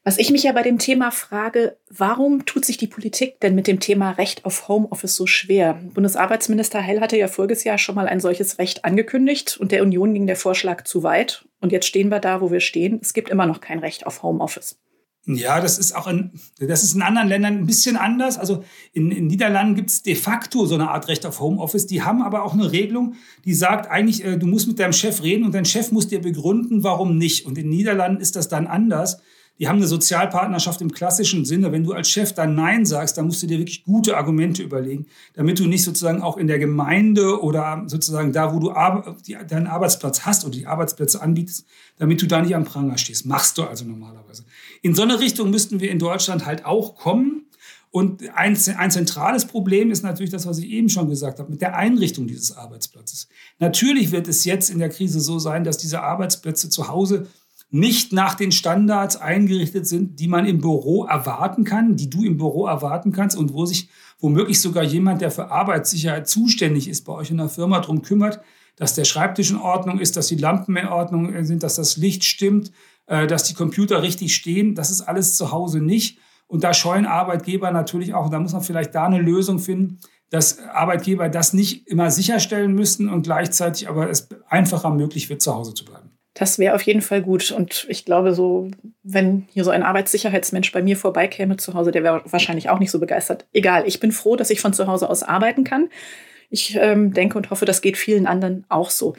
Was 0.05 0.17
ich 0.17 0.31
mich 0.31 0.45
ja 0.45 0.53
bei 0.53 0.63
dem 0.63 0.79
Thema 0.79 1.11
frage, 1.11 1.77
warum 1.89 2.47
tut 2.47 2.65
sich 2.65 2.77
die 2.77 2.87
Politik 2.87 3.41
denn 3.41 3.57
mit 3.57 3.67
dem 3.67 3.81
Thema 3.81 4.13
Recht 4.13 4.45
auf 4.45 4.69
Homeoffice 4.69 5.17
so 5.17 5.27
schwer? 5.27 5.81
Bundesarbeitsminister 5.93 6.85
Heil 6.87 7.01
hatte 7.01 7.17
ja 7.17 7.27
voriges 7.27 7.65
Jahr 7.65 7.79
schon 7.79 7.97
mal 7.97 8.07
ein 8.07 8.21
solches 8.21 8.61
Recht 8.61 8.85
angekündigt 8.85 9.57
und 9.59 9.73
der 9.73 9.83
Union 9.83 10.15
ging 10.15 10.29
der 10.29 10.37
Vorschlag 10.37 10.85
zu 10.85 11.03
weit. 11.03 11.47
Und 11.61 11.73
jetzt 11.73 11.87
stehen 11.87 12.11
wir 12.11 12.21
da, 12.21 12.41
wo 12.41 12.53
wir 12.53 12.61
stehen. 12.61 13.01
Es 13.03 13.13
gibt 13.13 13.29
immer 13.29 13.47
noch 13.47 13.61
kein 13.61 13.81
Recht 13.81 14.07
auf 14.07 14.23
Homeoffice. 14.23 14.79
Ja, 15.27 15.61
das 15.61 15.79
ist 15.79 15.95
auch 15.95 16.07
in, 16.07 16.31
das 16.59 16.83
ist 16.83 16.95
in 16.95 17.03
anderen 17.03 17.29
Ländern 17.29 17.59
ein 17.59 17.67
bisschen 17.67 17.97
anders. 17.97 18.39
Also 18.39 18.65
in, 18.93 19.11
in 19.11 19.27
Niederlanden 19.27 19.75
gibt 19.75 19.91
es 19.91 20.03
de 20.03 20.15
facto 20.15 20.65
so 20.65 20.75
eine 20.75 20.91
Art 20.91 21.09
Recht 21.09 21.27
auf 21.27 21.41
Homeoffice. 21.41 21.87
Die 21.87 22.03
haben 22.03 22.23
aber 22.23 22.43
auch 22.43 22.55
eine 22.55 22.73
Regelung, 22.73 23.15
die 23.45 23.55
sagt 23.55 23.91
eigentlich, 23.91 24.25
äh, 24.25 24.39
du 24.39 24.47
musst 24.47 24.67
mit 24.67 24.79
deinem 24.79 24.95
Chef 24.95 25.23
reden 25.23 25.45
und 25.45 25.55
dein 25.55 25.67
Chef 25.67 25.93
muss 25.93 26.09
dir 26.09 26.21
begründen, 26.21 26.83
warum 26.85 27.19
nicht. 27.19 27.45
Und 27.47 27.59
in 27.59 27.69
Niederlanden 27.69 28.21
ist 28.21 28.35
das 28.35 28.49
dann 28.49 28.67
anders. 28.67 29.21
Die 29.61 29.69
haben 29.69 29.77
eine 29.77 29.87
Sozialpartnerschaft 29.87 30.81
im 30.81 30.91
klassischen 30.91 31.45
Sinne. 31.45 31.71
Wenn 31.71 31.85
du 31.85 31.93
als 31.93 32.09
Chef 32.09 32.33
dann 32.33 32.55
Nein 32.55 32.87
sagst, 32.87 33.19
dann 33.19 33.27
musst 33.27 33.43
du 33.43 33.47
dir 33.47 33.59
wirklich 33.59 33.85
gute 33.85 34.17
Argumente 34.17 34.63
überlegen, 34.63 35.05
damit 35.35 35.59
du 35.59 35.67
nicht 35.67 35.85
sozusagen 35.85 36.23
auch 36.23 36.39
in 36.39 36.47
der 36.47 36.59
Gemeinde 36.59 37.43
oder 37.43 37.83
sozusagen 37.87 38.33
da, 38.33 38.55
wo 38.55 38.59
du 38.59 38.73
deinen 39.49 39.67
Arbeitsplatz 39.67 40.23
hast 40.23 40.47
oder 40.47 40.53
die 40.57 40.67
Arbeitsplätze 40.67 41.21
anbietest, 41.21 41.67
damit 41.99 42.23
du 42.23 42.27
da 42.27 42.41
nicht 42.41 42.57
am 42.57 42.65
Pranger 42.65 42.97
stehst. 42.97 43.27
Machst 43.27 43.59
du 43.59 43.65
also 43.65 43.85
normalerweise. 43.85 44.45
In 44.83 44.95
so 44.95 45.03
eine 45.03 45.21
Richtung 45.21 45.51
müssten 45.51 45.81
wir 45.81 45.91
in 45.91 45.99
Deutschland 45.99 46.47
halt 46.47 46.65
auch 46.65 46.97
kommen. 46.97 47.47
Und 47.91 48.23
ein, 48.35 48.57
ein 48.77 48.91
zentrales 48.91 49.47
Problem 49.47 49.91
ist 49.91 50.03
natürlich 50.03 50.31
das, 50.31 50.47
was 50.47 50.59
ich 50.59 50.71
eben 50.71 50.89
schon 50.89 51.09
gesagt 51.09 51.41
habe, 51.41 51.51
mit 51.51 51.61
der 51.61 51.77
Einrichtung 51.77 52.29
dieses 52.29 52.57
Arbeitsplatzes. 52.57 53.29
Natürlich 53.59 54.13
wird 54.13 54.29
es 54.29 54.45
jetzt 54.45 54.71
in 54.71 54.79
der 54.79 54.91
Krise 54.91 55.21
so 55.21 55.39
sein, 55.41 55.65
dass 55.65 55.77
diese 55.77 56.01
Arbeitsplätze 56.01 56.71
zu 56.71 56.89
Hause 56.89 57.27
nicht 57.71 58.13
nach 58.13 58.35
den 58.35 58.53
Standards 58.53 59.17
eingerichtet 59.17 59.87
sind, 59.87 60.19
die 60.19 60.29
man 60.29 60.47
im 60.47 60.61
Büro 60.61 61.05
erwarten 61.05 61.65
kann, 61.65 61.97
die 61.97 62.11
du 62.11 62.25
im 62.25 62.37
Büro 62.37 62.67
erwarten 62.67 63.13
kannst 63.13 63.37
und 63.37 63.53
wo 63.53 63.67
sich 63.67 63.89
womöglich 64.19 64.61
sogar 64.61 64.85
jemand, 64.85 65.21
der 65.21 65.31
für 65.31 65.51
Arbeitssicherheit 65.51 66.29
zuständig 66.29 66.89
ist, 66.89 67.05
bei 67.05 67.13
euch 67.13 67.31
in 67.31 67.39
der 67.39 67.49
Firma 67.49 67.81
darum 67.81 68.03
kümmert, 68.03 68.41
dass 68.77 68.95
der 68.95 69.05
Schreibtisch 69.05 69.51
in 69.51 69.57
Ordnung 69.57 69.99
ist, 69.99 70.17
dass 70.17 70.29
die 70.29 70.37
Lampen 70.37 70.77
in 70.77 70.89
Ordnung 70.89 71.45
sind, 71.45 71.63
dass 71.63 71.77
das 71.77 71.97
Licht 71.97 72.25
stimmt, 72.25 72.73
dass 73.27 73.45
die 73.45 73.55
Computer 73.55 74.03
richtig 74.03 74.35
stehen. 74.35 74.75
Das 74.75 74.91
ist 74.91 75.03
alles 75.03 75.37
zu 75.37 75.53
Hause 75.53 75.81
nicht. 75.81 76.19
Und 76.47 76.65
da 76.65 76.75
scheuen 76.75 77.07
Arbeitgeber 77.07 77.71
natürlich 77.71 78.15
auch, 78.15 78.29
da 78.29 78.41
muss 78.41 78.53
man 78.53 78.63
vielleicht 78.63 78.95
da 78.95 79.07
eine 79.07 79.21
Lösung 79.21 79.59
finden, 79.59 80.01
dass 80.31 80.61
Arbeitgeber 80.61 81.29
das 81.29 81.53
nicht 81.53 81.89
immer 81.89 82.11
sicherstellen 82.11 82.73
müssen 82.73 83.09
und 83.09 83.23
gleichzeitig 83.23 83.89
aber 83.89 84.11
es 84.11 84.29
einfacher 84.49 84.91
möglich 84.91 85.29
wird, 85.29 85.43
zu 85.43 85.55
Hause 85.55 85.75
zu 85.75 85.85
bleiben. 85.85 86.11
Das 86.35 86.59
wäre 86.59 86.75
auf 86.75 86.83
jeden 86.83 87.03
Fall 87.03 87.23
gut. 87.23 87.51
Und 87.51 87.87
ich 87.89 88.05
glaube, 88.05 88.35
so, 88.35 88.71
wenn 89.03 89.47
hier 89.53 89.65
so 89.65 89.71
ein 89.71 89.83
Arbeitssicherheitsmensch 89.83 90.71
bei 90.73 90.83
mir 90.83 90.97
vorbeikäme 90.97 91.57
zu 91.57 91.75
Hause, 91.75 91.91
der 91.91 92.05
wäre 92.05 92.23
wahrscheinlich 92.27 92.69
auch 92.69 92.79
nicht 92.79 92.93
so 92.93 93.01
begeistert. 93.01 93.47
Egal, 93.53 93.87
ich 93.87 94.01
bin 94.01 94.13
froh, 94.13 94.37
dass 94.37 94.51
ich 94.51 94.61
von 94.61 94.73
zu 94.73 94.87
Hause 94.87 95.11
aus 95.11 95.23
arbeiten 95.23 95.65
kann. 95.65 95.89
Ich 96.49 96.77
ähm, 96.81 97.13
denke 97.13 97.37
und 97.37 97.51
hoffe, 97.51 97.65
das 97.65 97.83
geht 97.83 97.97
vielen 97.97 98.27
anderen 98.27 98.65
auch 98.69 98.91
so. 98.91 99.15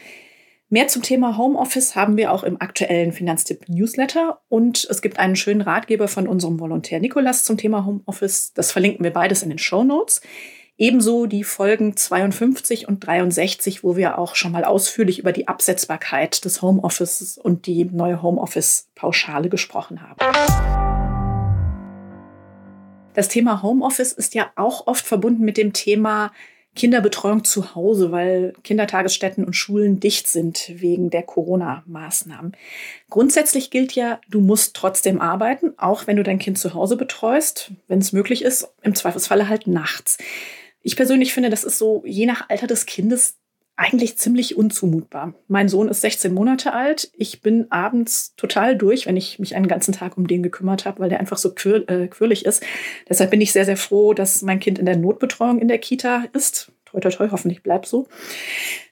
Mehr 0.73 0.87
zum 0.87 1.01
Thema 1.01 1.37
Homeoffice 1.37 1.97
haben 1.97 2.15
wir 2.15 2.31
auch 2.31 2.43
im 2.43 2.61
aktuellen 2.61 3.11
Finanztipp 3.11 3.67
Newsletter 3.67 4.39
und 4.47 4.87
es 4.89 5.01
gibt 5.01 5.19
einen 5.19 5.35
schönen 5.35 5.59
Ratgeber 5.59 6.07
von 6.07 6.29
unserem 6.29 6.61
Volontär 6.61 7.01
Nikolas 7.01 7.43
zum 7.43 7.57
Thema 7.57 7.85
Homeoffice. 7.85 8.53
Das 8.53 8.71
verlinken 8.71 9.03
wir 9.03 9.11
beides 9.11 9.43
in 9.43 9.49
den 9.49 9.57
Show 9.57 9.83
Notes. 9.83 10.21
Ebenso 10.77 11.25
die 11.25 11.43
Folgen 11.43 11.97
52 11.97 12.87
und 12.87 13.05
63, 13.05 13.83
wo 13.83 13.97
wir 13.97 14.17
auch 14.17 14.35
schon 14.35 14.53
mal 14.53 14.63
ausführlich 14.63 15.19
über 15.19 15.33
die 15.33 15.49
Absetzbarkeit 15.49 16.45
des 16.45 16.61
Homeoffices 16.61 17.37
und 17.37 17.65
die 17.65 17.83
neue 17.83 18.21
Homeoffice-Pauschale 18.21 19.49
gesprochen 19.49 19.99
haben. 20.01 20.19
Das 23.13 23.27
Thema 23.27 23.61
Homeoffice 23.61 24.13
ist 24.13 24.35
ja 24.35 24.53
auch 24.55 24.87
oft 24.87 25.05
verbunden 25.05 25.43
mit 25.43 25.57
dem 25.57 25.73
Thema 25.73 26.31
Kinderbetreuung 26.75 27.43
zu 27.43 27.75
Hause, 27.75 28.11
weil 28.11 28.53
Kindertagesstätten 28.63 29.43
und 29.43 29.55
Schulen 29.55 29.99
dicht 29.99 30.27
sind 30.27 30.71
wegen 30.73 31.09
der 31.09 31.23
Corona-Maßnahmen. 31.23 32.55
Grundsätzlich 33.09 33.71
gilt 33.71 33.93
ja, 33.93 34.21
du 34.29 34.39
musst 34.39 34.75
trotzdem 34.75 35.19
arbeiten, 35.19 35.73
auch 35.77 36.07
wenn 36.07 36.15
du 36.15 36.23
dein 36.23 36.39
Kind 36.39 36.57
zu 36.57 36.73
Hause 36.73 36.95
betreust, 36.95 37.71
wenn 37.87 37.99
es 37.99 38.13
möglich 38.13 38.41
ist, 38.41 38.69
im 38.83 38.95
Zweifelsfalle 38.95 39.49
halt 39.49 39.67
nachts. 39.67 40.17
Ich 40.81 40.95
persönlich 40.95 41.33
finde, 41.33 41.49
das 41.49 41.63
ist 41.63 41.77
so 41.77 42.03
je 42.05 42.25
nach 42.25 42.49
Alter 42.49 42.67
des 42.67 42.85
Kindes 42.85 43.37
eigentlich 43.81 44.15
ziemlich 44.15 44.55
unzumutbar. 44.55 45.33
Mein 45.47 45.67
Sohn 45.67 45.87
ist 45.87 46.01
16 46.01 46.35
Monate 46.35 46.71
alt. 46.71 47.11
Ich 47.17 47.41
bin 47.41 47.65
abends 47.71 48.35
total 48.35 48.77
durch, 48.77 49.07
wenn 49.07 49.17
ich 49.17 49.39
mich 49.39 49.55
einen 49.55 49.67
ganzen 49.67 49.91
Tag 49.91 50.17
um 50.17 50.27
den 50.27 50.43
gekümmert 50.43 50.85
habe, 50.85 50.99
weil 50.99 51.09
der 51.09 51.19
einfach 51.19 51.39
so 51.39 51.51
quir 51.55 51.89
äh, 51.89 52.07
quirlig 52.07 52.45
ist. 52.45 52.63
Deshalb 53.09 53.31
bin 53.31 53.41
ich 53.41 53.51
sehr, 53.51 53.65
sehr 53.65 53.77
froh, 53.77 54.13
dass 54.13 54.43
mein 54.43 54.59
Kind 54.59 54.77
in 54.77 54.85
der 54.85 54.97
Notbetreuung 54.97 55.57
in 55.57 55.67
der 55.67 55.79
Kita 55.79 56.25
ist. 56.33 56.71
Toi, 56.85 56.99
toi, 56.99 57.09
toi, 57.09 57.29
hoffentlich 57.31 57.63
bleibt 57.63 57.87
so. 57.87 58.07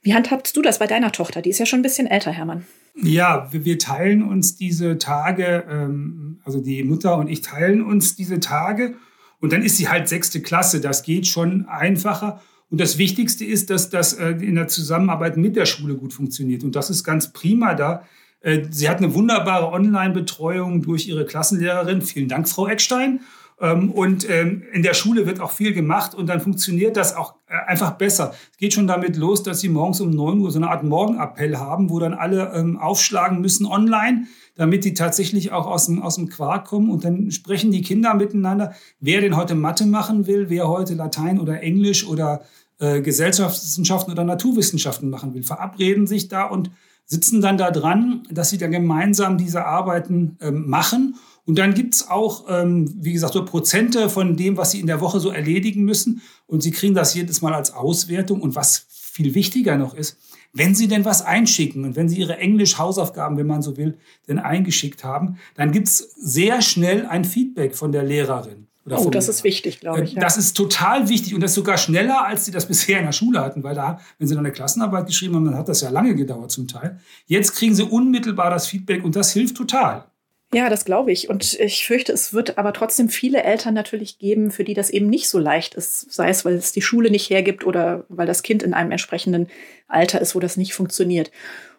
Wie 0.01 0.15
handhabst 0.15 0.58
du 0.58 0.63
das 0.63 0.79
bei 0.79 0.88
deiner 0.88 1.12
Tochter? 1.12 1.43
Die 1.43 1.51
ist 1.51 1.60
ja 1.60 1.67
schon 1.67 1.79
ein 1.79 1.84
bisschen 1.84 2.08
älter, 2.08 2.31
Hermann. 2.31 2.65
Ja, 2.96 3.48
wir 3.51 3.77
teilen 3.77 4.24
uns 4.24 4.55
diese 4.55 4.98
Tage, 4.98 5.65
ähm, 5.69 6.41
also 6.46 6.62
die 6.62 6.84
Mutter 6.84 7.17
und 7.17 7.29
ich 7.29 7.41
teilen 7.41 7.84
uns 7.86 8.15
diese 8.15 8.39
Tage. 8.39 8.96
Und 9.39 9.53
dann 9.53 9.62
ist 9.62 9.77
sie 9.77 9.88
halt 9.88 10.10
sechste 10.10 10.41
Klasse. 10.41 10.81
Das 10.81 11.03
geht 11.03 11.27
schon 11.27 11.67
einfacher. 11.67 12.41
Und 12.72 12.80
das 12.80 12.98
Wichtigste 12.98 13.46
ist, 13.46 13.70
dass 13.70 13.90
das 13.90 14.14
äh, 14.14 14.30
in 14.30 14.56
der 14.56 14.68
Zusammenarbeit 14.68 15.38
mit 15.38 15.56
der 15.56 15.66
Schule 15.66 15.96
gut 15.96 16.14
funktioniert. 16.14 16.64
Und 16.64 16.76
das 16.76 16.90
ist 16.90 17.04
ganz 17.04 17.34
prima 17.34 17.74
da. 17.74 18.04
Äh, 18.42 18.64
sie 18.70 18.90
hat 18.90 18.98
eine 18.98 19.14
wunderbare 19.14 19.72
Online-Betreuung 19.72 20.82
durch 20.82 21.08
ihre 21.08 21.26
Klassenlehrerin. 21.26 22.02
Vielen 22.02 22.30
Dank, 22.30 22.48
Frau 22.48 22.68
Eckstein. 22.68 23.22
Ähm, 23.60 23.92
und 23.92 24.30
ähm, 24.30 24.64
in 24.72 24.84
der 24.84 24.94
Schule 24.94 25.26
wird 25.26 25.42
auch 25.42 25.52
viel 25.52 25.74
gemacht 25.74 26.14
und 26.14 26.28
dann 26.28 26.40
funktioniert 26.40 26.96
das 26.96 27.16
auch 27.16 27.36
äh, 27.48 27.56
einfach 27.68 27.92
besser. 27.92 28.34
Es 28.52 28.58
geht 28.58 28.74
schon 28.74 28.88
damit 28.88 29.18
los, 29.18 29.44
dass 29.44 29.60
sie 29.60 29.70
morgens 29.70 30.00
um 30.00 30.12
9 30.12 30.40
Uhr 30.40 30.52
so 30.52 30.60
eine 30.60 30.70
Art 30.70 30.84
Morgenappell 30.84 31.58
haben, 31.58 31.90
wo 31.90 32.00
dann 32.00 32.14
alle 32.14 32.54
ähm, 32.54 32.78
aufschlagen 32.78 33.42
müssen 33.42 33.66
online 33.66 34.28
damit 34.60 34.84
die 34.84 34.94
tatsächlich 34.94 35.54
auch 35.54 35.66
aus 35.66 35.86
dem, 35.86 36.02
aus 36.02 36.16
dem 36.16 36.28
Quark 36.28 36.66
kommen. 36.66 36.90
Und 36.90 37.06
dann 37.06 37.32
sprechen 37.32 37.72
die 37.72 37.82
Kinder 37.82 38.14
miteinander, 38.14 38.74
wer 39.00 39.22
denn 39.22 39.38
heute 39.38 39.56
Mathe 39.56 39.86
machen 39.86 40.28
will, 40.28 40.50
wer 40.50 40.68
heute 40.68 40.96
Latein 40.96 41.40
oder 41.40 41.64
Englisch 41.64 42.06
oder 42.06 42.42
äh, 42.79 43.01
Gesellschaftswissenschaften 43.01 44.12
oder 44.12 44.24
Naturwissenschaften 44.24 45.09
machen 45.09 45.33
will, 45.33 45.43
verabreden 45.43 46.07
sich 46.07 46.27
da 46.27 46.45
und 46.45 46.71
sitzen 47.05 47.41
dann 47.41 47.57
da 47.57 47.71
dran, 47.71 48.24
dass 48.29 48.50
sie 48.50 48.57
dann 48.57 48.71
gemeinsam 48.71 49.38
diese 49.38 49.65
Arbeiten 49.65 50.38
ähm, 50.41 50.69
machen. 50.69 51.15
Und 51.45 51.57
dann 51.57 51.74
gibt's 51.74 52.07
auch, 52.07 52.45
ähm, 52.48 52.93
wie 53.03 53.13
gesagt, 53.13 53.33
so 53.33 53.43
Prozente 53.43 54.09
von 54.09 54.38
dem, 54.38 54.57
was 54.57 54.71
sie 54.71 54.79
in 54.79 54.88
der 54.88 55.01
Woche 55.01 55.19
so 55.19 55.31
erledigen 55.31 55.83
müssen. 55.83 56.21
Und 56.45 56.62
sie 56.62 56.71
kriegen 56.71 56.93
das 56.93 57.15
jedes 57.15 57.41
Mal 57.41 57.53
als 57.53 57.74
Auswertung. 57.74 58.41
Und 58.41 58.55
was 58.55 58.86
viel 58.89 59.33
wichtiger 59.33 59.75
noch 59.75 59.95
ist, 59.95 60.17
wenn 60.53 60.74
Sie 60.74 60.88
denn 60.88 61.05
was 61.05 61.21
einschicken 61.21 61.83
und 61.83 61.95
wenn 61.95 62.09
Sie 62.09 62.19
Ihre 62.19 62.38
Englisch-Hausaufgaben, 62.38 63.38
wenn 63.38 63.48
man 63.48 63.62
so 63.62 63.77
will, 63.77 63.98
denn 64.27 64.39
eingeschickt 64.39 65.03
haben, 65.03 65.38
dann 65.55 65.71
gibt 65.71 65.88
es 65.88 65.98
sehr 65.98 66.62
schnell 66.62 67.05
ein 67.05 67.25
Feedback 67.25 67.75
von 67.75 67.91
der 67.91 68.03
Lehrerin. 68.03 68.69
Oh, 68.98 69.10
das 69.10 69.25
Lehrer. 69.25 69.36
ist 69.36 69.43
wichtig, 69.43 69.79
glaube 69.79 70.03
ich. 70.03 70.13
Ja. 70.13 70.22
Das 70.22 70.38
ist 70.38 70.55
total 70.55 71.10
wichtig 71.10 71.34
und 71.36 71.41
das 71.41 71.51
ist 71.51 71.55
sogar 71.55 71.77
schneller, 71.77 72.25
als 72.25 72.46
sie 72.46 72.51
das 72.51 72.65
bisher 72.67 73.00
in 73.00 73.05
der 73.05 73.12
Schule 73.12 73.39
hatten, 73.39 73.63
weil 73.63 73.75
da, 73.75 74.00
wenn 74.17 74.27
sie 74.27 74.36
noch 74.36 74.41
eine 74.41 74.51
Klassenarbeit 74.51 75.08
geschrieben 75.08 75.36
haben, 75.36 75.46
dann 75.46 75.58
hat 75.58 75.69
das 75.69 75.81
ja 75.81 75.89
lange 75.89 76.15
gedauert 76.15 76.51
zum 76.51 76.67
Teil. 76.67 77.00
Jetzt 77.27 77.55
kriegen 77.55 77.75
sie 77.75 77.84
unmittelbar 77.84 78.50
das 78.50 78.67
Feedback 78.67 79.03
und 79.03 79.15
das 79.15 79.31
hilft 79.31 79.58
total. 79.58 80.05
Ja, 80.51 80.68
das 80.68 80.84
glaube 80.84 81.12
ich. 81.12 81.29
Und 81.29 81.60
ich 81.60 81.86
fürchte, 81.86 82.12
es 82.12 82.34
wird 82.34 82.58
aber 82.58 82.74
trotzdem 82.74 83.10
viele 83.10 83.44
Eltern 83.44 83.75
natürlich 83.75 84.18
geben, 84.18 84.50
für 84.50 84.63
die 84.63 84.74
das 84.74 84.89
eben 84.89 85.08
nicht 85.08 85.29
so 85.29 85.38
leicht 85.38 85.75
ist. 85.75 86.12
Sei 86.12 86.29
es, 86.29 86.44
weil 86.44 86.56
es 86.56 86.72
die 86.72 86.82
Schule 86.82 87.12
nicht 87.12 87.29
hergibt 87.29 87.68
oder 87.68 88.06
weil 88.10 88.25
das 88.25 88.41
Kind 88.41 88.63
in 88.63 88.74
einem 88.74 88.91
entsprechenden 88.91 89.48
Alter 89.88 90.20
ist, 90.20 90.34
wo 90.34 90.39
das 90.39 90.58
nicht 90.58 90.74
funktioniert. 90.74 91.29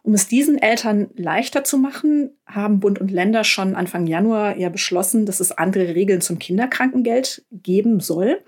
Um 0.03 0.15
es 0.15 0.29
diesen 0.29 0.57
Eltern 0.57 1.11
leichter 1.17 1.65
zu 1.65 1.79
machen, 1.79 2.39
haben 2.47 2.79
Bund 2.79 3.01
und 3.01 3.11
Länder 3.11 3.43
schon 3.43 3.75
Anfang 3.75 4.07
Januar 4.07 4.57
ja 4.57 4.69
beschlossen, 4.69 5.27
dass 5.27 5.41
es 5.41 5.51
andere 5.51 5.97
Regeln 5.97 6.21
zum 6.21 6.39
Kinderkrankengeld 6.39 7.45
geben 7.51 7.99
soll. 7.99 8.41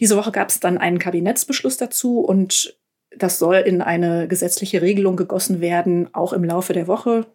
Diese 0.00 0.16
Woche 0.16 0.32
gab 0.32 0.48
es 0.48 0.60
dann 0.60 0.78
einen 0.78 0.98
Kabinettsbeschluss 0.98 1.76
dazu 1.76 2.20
und 2.20 2.78
das 3.16 3.38
soll 3.38 3.56
in 3.56 3.82
eine 3.82 4.28
gesetzliche 4.28 4.80
Regelung 4.80 5.16
gegossen 5.16 5.60
werden, 5.60 6.08
auch 6.14 6.32
im 6.32 6.44
Laufe 6.44 6.72
der 6.72 6.86
Woche 6.86 7.26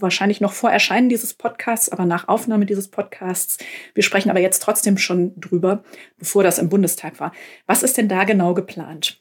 wahrscheinlich 0.00 0.40
noch 0.40 0.52
vor 0.52 0.70
Erscheinen 0.70 1.08
dieses 1.08 1.34
Podcasts, 1.34 1.88
aber 1.88 2.04
nach 2.04 2.28
Aufnahme 2.28 2.66
dieses 2.66 2.88
Podcasts. 2.88 3.58
Wir 3.94 4.02
sprechen 4.02 4.30
aber 4.30 4.40
jetzt 4.40 4.62
trotzdem 4.62 4.98
schon 4.98 5.38
drüber, 5.40 5.82
bevor 6.18 6.42
das 6.42 6.58
im 6.58 6.68
Bundestag 6.68 7.20
war. 7.20 7.32
Was 7.66 7.82
ist 7.82 7.96
denn 7.96 8.08
da 8.08 8.24
genau 8.24 8.54
geplant? 8.54 9.20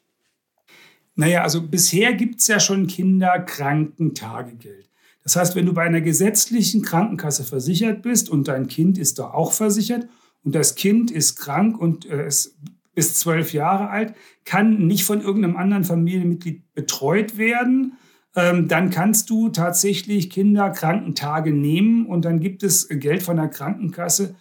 Naja, 1.16 1.44
also 1.44 1.62
bisher 1.62 2.14
gibt 2.14 2.42
es 2.42 2.48
ja 2.48 2.60
schon 2.60 2.88
Kinderkrankentagegeld. 2.88 4.90
Das 5.24 5.36
heißt, 5.36 5.56
wenn 5.56 5.66
du 5.66 5.74
bei 5.74 5.84
einer 5.84 6.02
gesetzlichen 6.02 6.84
Krankenkasse 6.84 7.44
versichert 7.44 8.04
bist 8.04 8.30
und 8.30 8.48
dein 8.48 8.68
Kind 8.68 8.98
ist 8.98 9.18
da 9.18 9.32
auch 9.32 9.54
versichert 9.54 10.08
und 10.44 10.54
das 10.54 10.76
Kind 10.76 11.10
ist 11.10 11.38
krank 11.38 11.80
und 11.80 12.06
äh, 12.06 12.26
es 12.26 12.58
ist 12.94 13.20
zwölf 13.20 13.54
Jahre 13.54 13.90
alt, 13.90 14.14
kann 14.46 14.88
nicht 14.88 15.04
von 15.04 15.22
irgendeinem 15.22 15.58
anderen 15.58 15.84
Familienmitglied 15.84 16.74
betreut 16.74 17.38
werden, 17.38 17.98
dann 18.36 18.90
kannst 18.90 19.30
du 19.30 19.48
tatsächlich 19.50 20.30
Kinderkrankentage 20.30 21.54
nehmen 21.54 22.06
und 22.06 22.26
dann 22.26 22.42
gibt 22.42 22.64
es 22.64 22.90
Geld 22.90 23.24
von 23.24 23.38
der 23.38 23.48
Krankenkasse. 23.48 24.36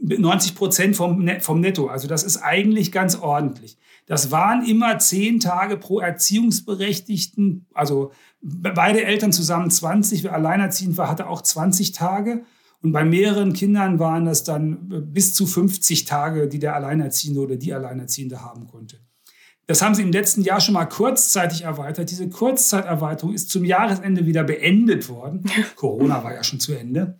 90 0.00 0.54
Prozent 0.54 0.96
vom, 0.96 1.26
vom 1.40 1.60
Netto. 1.60 1.86
Also 1.86 2.06
das 2.06 2.22
ist 2.22 2.36
eigentlich 2.36 2.92
ganz 2.92 3.16
ordentlich. 3.16 3.78
Das 4.06 4.30
waren 4.30 4.66
immer 4.66 4.98
zehn 4.98 5.40
Tage 5.40 5.78
pro 5.78 6.00
Erziehungsberechtigten, 6.00 7.66
also 7.72 8.12
beide 8.42 9.04
Eltern 9.04 9.32
zusammen 9.32 9.70
20. 9.70 10.24
Wer 10.24 10.34
alleinerziehend 10.34 10.98
war, 10.98 11.08
hatte 11.08 11.28
auch 11.28 11.40
20 11.40 11.92
Tage. 11.92 12.44
Und 12.82 12.92
bei 12.92 13.02
mehreren 13.02 13.54
Kindern 13.54 13.98
waren 13.98 14.26
das 14.26 14.44
dann 14.44 15.06
bis 15.10 15.32
zu 15.32 15.46
50 15.46 16.04
Tage, 16.04 16.48
die 16.48 16.58
der 16.58 16.74
Alleinerziehende 16.74 17.40
oder 17.40 17.56
die 17.56 17.72
Alleinerziehende 17.72 18.42
haben 18.42 18.66
konnte. 18.66 18.98
Das 19.66 19.80
haben 19.80 19.94
sie 19.94 20.02
im 20.02 20.12
letzten 20.12 20.42
Jahr 20.42 20.60
schon 20.60 20.74
mal 20.74 20.84
kurzzeitig 20.84 21.62
erweitert. 21.62 22.10
Diese 22.10 22.28
Kurzzeiterweiterung 22.28 23.32
ist 23.32 23.50
zum 23.50 23.64
Jahresende 23.64 24.26
wieder 24.26 24.44
beendet 24.44 25.08
worden. 25.08 25.44
Corona 25.76 26.22
war 26.22 26.34
ja 26.34 26.44
schon 26.44 26.60
zu 26.60 26.74
Ende. 26.74 27.18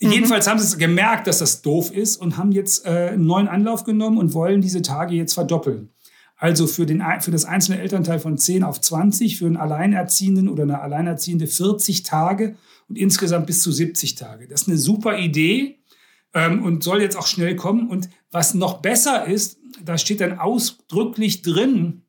Mhm. 0.00 0.12
Jedenfalls 0.12 0.46
haben 0.46 0.58
sie 0.58 0.66
es 0.66 0.78
gemerkt, 0.78 1.26
dass 1.26 1.38
das 1.38 1.62
doof 1.62 1.92
ist 1.92 2.16
und 2.16 2.36
haben 2.36 2.52
jetzt 2.52 2.86
äh, 2.86 3.10
einen 3.12 3.26
neuen 3.26 3.48
Anlauf 3.48 3.84
genommen 3.84 4.18
und 4.18 4.34
wollen 4.34 4.60
diese 4.60 4.82
Tage 4.82 5.14
jetzt 5.14 5.34
verdoppeln. 5.34 5.90
Also 6.36 6.66
für, 6.66 6.86
den, 6.86 7.04
für 7.20 7.30
das 7.30 7.44
einzelne 7.44 7.80
Elternteil 7.80 8.18
von 8.18 8.36
10 8.36 8.64
auf 8.64 8.80
20, 8.80 9.38
für 9.38 9.46
einen 9.46 9.56
Alleinerziehenden 9.56 10.48
oder 10.48 10.64
eine 10.64 10.80
Alleinerziehende 10.80 11.46
40 11.46 12.02
Tage 12.02 12.56
und 12.88 12.98
insgesamt 12.98 13.46
bis 13.46 13.62
zu 13.62 13.70
70 13.70 14.16
Tage. 14.16 14.48
Das 14.48 14.62
ist 14.62 14.68
eine 14.68 14.76
super 14.76 15.18
Idee 15.18 15.78
ähm, 16.34 16.64
und 16.64 16.82
soll 16.82 17.00
jetzt 17.00 17.16
auch 17.16 17.28
schnell 17.28 17.54
kommen. 17.54 17.88
Und 17.88 18.08
was 18.32 18.54
noch 18.54 18.82
besser 18.82 19.26
ist, 19.26 19.58
da 19.84 19.98
steht 19.98 20.20
dann 20.20 20.38
ausdrücklich 20.38 21.42
drin, 21.42 22.02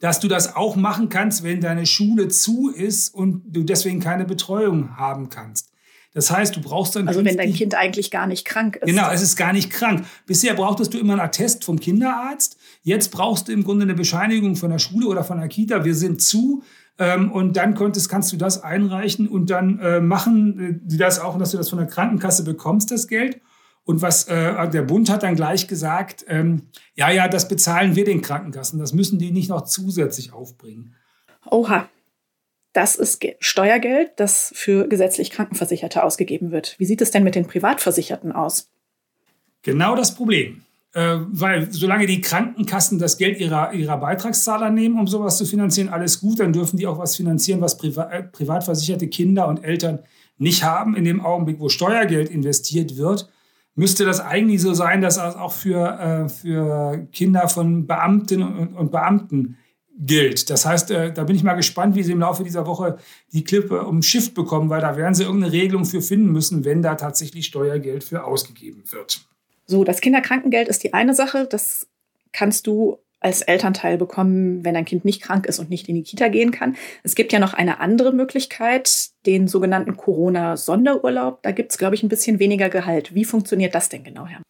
dass 0.00 0.20
du 0.20 0.28
das 0.28 0.54
auch 0.54 0.76
machen 0.76 1.08
kannst, 1.08 1.42
wenn 1.42 1.60
deine 1.60 1.86
Schule 1.86 2.28
zu 2.28 2.70
ist 2.70 3.14
und 3.14 3.42
du 3.46 3.62
deswegen 3.62 4.00
keine 4.00 4.24
Betreuung 4.24 4.96
haben 4.96 5.28
kannst. 5.28 5.70
Das 6.14 6.30
heißt, 6.30 6.54
du 6.54 6.60
brauchst 6.60 6.94
dann. 6.94 7.08
Also 7.08 7.24
wenn 7.24 7.36
dein 7.36 7.52
Kind 7.52 7.74
eigentlich 7.74 8.10
gar 8.10 8.28
nicht 8.28 8.44
krank 8.44 8.76
ist. 8.76 8.86
Genau, 8.86 9.10
es 9.10 9.20
ist 9.20 9.36
gar 9.36 9.52
nicht 9.52 9.70
krank. 9.70 10.06
Bisher 10.26 10.54
brauchtest 10.54 10.94
du 10.94 10.98
immer 10.98 11.14
einen 11.14 11.22
Attest 11.22 11.64
vom 11.64 11.80
Kinderarzt. 11.80 12.56
Jetzt 12.82 13.10
brauchst 13.10 13.48
du 13.48 13.52
im 13.52 13.64
Grunde 13.64 13.82
eine 13.82 13.94
Bescheinigung 13.94 14.54
von 14.54 14.70
der 14.70 14.78
Schule 14.78 15.08
oder 15.08 15.24
von 15.24 15.38
der 15.38 15.48
Kita. 15.48 15.84
Wir 15.84 15.94
sind 15.94 16.22
zu. 16.22 16.62
Ähm, 16.98 17.32
und 17.32 17.56
dann 17.56 17.74
konntest, 17.74 18.08
kannst 18.08 18.32
du 18.32 18.36
das 18.36 18.62
einreichen 18.62 19.26
und 19.26 19.50
dann 19.50 19.80
äh, 19.80 20.00
machen 20.00 20.60
äh, 20.60 20.78
die 20.84 20.96
das 20.96 21.18
auch, 21.18 21.36
dass 21.36 21.50
du 21.50 21.56
das 21.56 21.68
von 21.68 21.78
der 21.78 21.88
Krankenkasse 21.88 22.44
bekommst, 22.44 22.92
das 22.92 23.08
Geld. 23.08 23.40
Und 23.84 24.00
was 24.00 24.24
äh, 24.28 24.68
der 24.70 24.82
Bund 24.82 25.10
hat 25.10 25.22
dann 25.22 25.36
gleich 25.36 25.68
gesagt, 25.68 26.24
ähm, 26.28 26.68
ja, 26.94 27.10
ja, 27.10 27.28
das 27.28 27.48
bezahlen 27.48 27.96
wir 27.96 28.04
den 28.04 28.22
Krankenkassen. 28.22 28.78
Das 28.78 28.94
müssen 28.94 29.18
die 29.18 29.30
nicht 29.30 29.50
noch 29.50 29.62
zusätzlich 29.62 30.32
aufbringen. 30.32 30.94
Oha. 31.50 31.88
Das 32.72 32.96
ist 32.96 33.24
Steuergeld, 33.38 34.12
das 34.16 34.52
für 34.56 34.88
gesetzlich 34.88 35.30
Krankenversicherte 35.30 36.02
ausgegeben 36.02 36.50
wird. 36.50 36.74
Wie 36.78 36.86
sieht 36.86 37.00
es 37.02 37.12
denn 37.12 37.22
mit 37.22 37.36
den 37.36 37.46
Privatversicherten 37.46 38.32
aus? 38.32 38.68
Genau 39.62 39.94
das 39.94 40.14
Problem. 40.16 40.64
Äh, 40.92 41.18
weil 41.26 41.72
solange 41.72 42.06
die 42.06 42.20
Krankenkassen 42.20 42.98
das 42.98 43.18
Geld 43.18 43.38
ihrer, 43.38 43.72
ihrer 43.74 43.98
Beitragszahler 43.98 44.70
nehmen, 44.70 44.98
um 44.98 45.06
sowas 45.06 45.36
zu 45.36 45.44
finanzieren, 45.44 45.88
alles 45.88 46.20
gut, 46.20 46.40
dann 46.40 46.52
dürfen 46.52 46.76
die 46.76 46.86
auch 46.86 46.98
was 46.98 47.16
finanzieren, 47.16 47.60
was 47.60 47.76
privat, 47.76 48.12
äh, 48.12 48.22
privatversicherte 48.22 49.08
Kinder 49.08 49.46
und 49.46 49.62
Eltern 49.62 50.00
nicht 50.38 50.64
haben. 50.64 50.96
In 50.96 51.04
dem 51.04 51.20
Augenblick, 51.20 51.60
wo 51.60 51.68
Steuergeld 51.68 52.28
investiert 52.28 52.96
wird, 52.96 53.28
müsste 53.74 54.04
das 54.04 54.20
eigentlich 54.20 54.62
so 54.62 54.74
sein, 54.74 55.00
dass 55.00 55.16
das 55.16 55.36
auch 55.36 55.52
für, 55.52 55.98
äh, 55.98 56.28
für 56.28 57.06
Kinder 57.12 57.48
von 57.48 57.86
Beamtinnen 57.86 58.56
und, 58.56 58.74
und 58.74 58.90
Beamten 58.90 59.58
gilt. 59.98 60.50
Das 60.50 60.66
heißt, 60.66 60.90
äh, 60.90 61.12
da 61.12 61.24
bin 61.24 61.36
ich 61.36 61.42
mal 61.42 61.54
gespannt, 61.54 61.94
wie 61.94 62.02
sie 62.02 62.12
im 62.12 62.20
Laufe 62.20 62.42
dieser 62.42 62.66
Woche 62.66 62.98
die 63.32 63.44
Klippe 63.44 63.84
umschifft 63.84 64.34
bekommen, 64.34 64.70
weil 64.70 64.80
da 64.80 64.96
werden 64.96 65.14
sie 65.14 65.24
irgendeine 65.24 65.52
Regelung 65.52 65.84
für 65.84 66.02
finden 66.02 66.32
müssen, 66.32 66.64
wenn 66.64 66.82
da 66.82 66.94
tatsächlich 66.96 67.46
Steuergeld 67.46 68.04
für 68.04 68.24
ausgegeben 68.24 68.82
wird. 68.90 69.26
So, 69.66 69.84
das 69.84 70.00
Kinderkrankengeld 70.00 70.68
ist 70.68 70.82
die 70.82 70.92
eine 70.92 71.14
Sache. 71.14 71.46
Das 71.48 71.86
kannst 72.32 72.66
du 72.66 72.98
als 73.24 73.40
Elternteil 73.40 73.96
bekommen, 73.96 74.64
wenn 74.64 74.74
dein 74.74 74.84
Kind 74.84 75.06
nicht 75.06 75.22
krank 75.22 75.46
ist 75.46 75.58
und 75.58 75.70
nicht 75.70 75.88
in 75.88 75.94
die 75.94 76.02
Kita 76.02 76.28
gehen 76.28 76.50
kann. 76.50 76.76
Es 77.02 77.14
gibt 77.14 77.32
ja 77.32 77.38
noch 77.38 77.54
eine 77.54 77.80
andere 77.80 78.12
Möglichkeit, 78.12 79.08
den 79.24 79.48
sogenannten 79.48 79.96
Corona-Sonderurlaub. 79.96 81.42
Da 81.42 81.52
gibt 81.52 81.72
es, 81.72 81.78
glaube 81.78 81.94
ich, 81.94 82.02
ein 82.02 82.10
bisschen 82.10 82.38
weniger 82.38 82.68
Gehalt. 82.68 83.14
Wie 83.14 83.24
funktioniert 83.24 83.74
das 83.74 83.88
denn 83.88 84.04
genau, 84.04 84.26
Herr? 84.26 84.42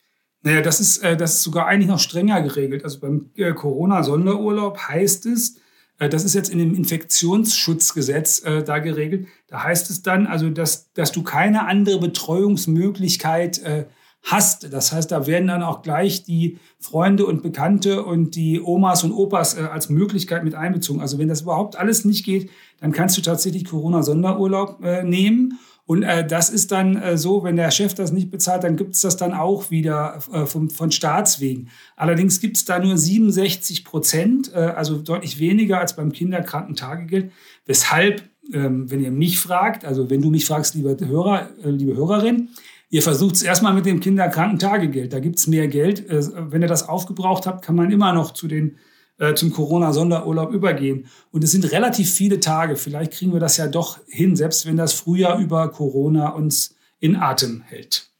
Naja, 0.42 0.60
das 0.60 0.80
ist, 0.80 0.98
äh, 0.98 1.16
das 1.16 1.34
ist 1.34 1.42
sogar 1.44 1.66
eigentlich 1.68 1.88
noch 1.88 2.00
strenger 2.00 2.42
geregelt. 2.42 2.82
Also 2.82 2.98
beim 2.98 3.30
äh, 3.36 3.52
Corona-Sonderurlaub 3.52 4.76
heißt 4.88 5.26
es, 5.26 5.56
äh, 6.00 6.08
das 6.08 6.24
ist 6.24 6.34
jetzt 6.34 6.50
in 6.50 6.58
dem 6.58 6.74
Infektionsschutzgesetz 6.74 8.42
äh, 8.44 8.64
da 8.64 8.80
geregelt. 8.80 9.28
Da 9.46 9.62
heißt 9.62 9.88
es 9.88 10.02
dann 10.02 10.26
also, 10.26 10.50
dass, 10.50 10.92
dass 10.94 11.12
du 11.12 11.22
keine 11.22 11.66
andere 11.68 12.00
Betreuungsmöglichkeit 12.00 13.62
äh, 13.62 13.84
hast. 14.24 14.72
Das 14.72 14.90
heißt, 14.92 15.12
da 15.12 15.26
werden 15.26 15.48
dann 15.48 15.62
auch 15.62 15.82
gleich 15.82 16.24
die 16.24 16.58
Freunde 16.80 17.26
und 17.26 17.42
Bekannte 17.42 18.04
und 18.04 18.34
die 18.34 18.60
Omas 18.60 19.04
und 19.04 19.12
Opas 19.12 19.56
äh, 19.56 19.62
als 19.62 19.90
Möglichkeit 19.90 20.44
mit 20.44 20.54
einbezogen. 20.54 21.00
Also 21.00 21.18
wenn 21.18 21.28
das 21.28 21.42
überhaupt 21.42 21.76
alles 21.76 22.04
nicht 22.04 22.24
geht, 22.24 22.50
dann 22.80 22.92
kannst 22.92 23.16
du 23.16 23.22
tatsächlich 23.22 23.66
Corona-Sonderurlaub 23.66 24.82
äh, 24.82 25.02
nehmen. 25.04 25.58
Und 25.86 26.02
äh, 26.02 26.26
das 26.26 26.48
ist 26.48 26.72
dann 26.72 26.96
äh, 26.96 27.18
so, 27.18 27.44
wenn 27.44 27.56
der 27.56 27.70
Chef 27.70 27.92
das 27.92 28.10
nicht 28.10 28.30
bezahlt, 28.30 28.64
dann 28.64 28.76
gibt 28.76 28.94
es 28.94 29.02
das 29.02 29.18
dann 29.18 29.34
auch 29.34 29.70
wieder 29.70 30.18
äh, 30.32 30.46
von, 30.46 30.70
von 30.70 30.90
Staatswegen. 30.90 31.68
Allerdings 31.94 32.40
gibt 32.40 32.56
es 32.56 32.64
da 32.64 32.78
nur 32.78 32.96
67 32.96 33.84
Prozent, 33.84 34.50
äh, 34.54 34.58
also 34.58 34.96
deutlich 34.96 35.38
weniger 35.38 35.80
als 35.80 35.94
beim 35.94 36.12
Kinderkrankentagegeld. 36.12 37.32
Weshalb, 37.66 38.22
ähm, 38.54 38.90
wenn 38.90 39.04
ihr 39.04 39.10
mich 39.10 39.38
fragt, 39.38 39.84
also 39.84 40.08
wenn 40.08 40.22
du 40.22 40.30
mich 40.30 40.46
fragst, 40.46 40.74
liebe 40.74 40.96
Hörer, 41.06 41.50
äh, 41.62 41.68
liebe 41.68 41.94
Hörerin, 41.94 42.48
Ihr 42.90 43.02
versucht 43.02 43.36
es 43.36 43.42
erstmal 43.42 43.74
mit 43.74 43.86
dem 43.86 44.00
Kinderkrankentagegeld. 44.00 45.12
Da 45.12 45.20
gibt 45.20 45.38
es 45.38 45.46
mehr 45.46 45.68
Geld. 45.68 46.08
Äh, 46.08 46.52
wenn 46.52 46.62
ihr 46.62 46.68
das 46.68 46.88
aufgebraucht 46.88 47.46
habt, 47.46 47.64
kann 47.64 47.76
man 47.76 47.90
immer 47.90 48.12
noch 48.12 48.32
zu 48.32 48.48
den, 48.48 48.78
äh, 49.18 49.34
zum 49.34 49.52
Corona-Sonderurlaub 49.52 50.52
übergehen. 50.52 51.06
Und 51.30 51.44
es 51.44 51.50
sind 51.50 51.70
relativ 51.72 52.12
viele 52.12 52.40
Tage. 52.40 52.76
Vielleicht 52.76 53.12
kriegen 53.12 53.32
wir 53.32 53.40
das 53.40 53.56
ja 53.56 53.66
doch 53.66 54.00
hin, 54.06 54.36
selbst 54.36 54.66
wenn 54.66 54.76
das 54.76 54.92
Frühjahr 54.92 55.38
über 55.38 55.70
Corona 55.70 56.28
uns 56.28 56.74
in 57.00 57.16
Atem 57.16 57.62
hält. 57.62 58.10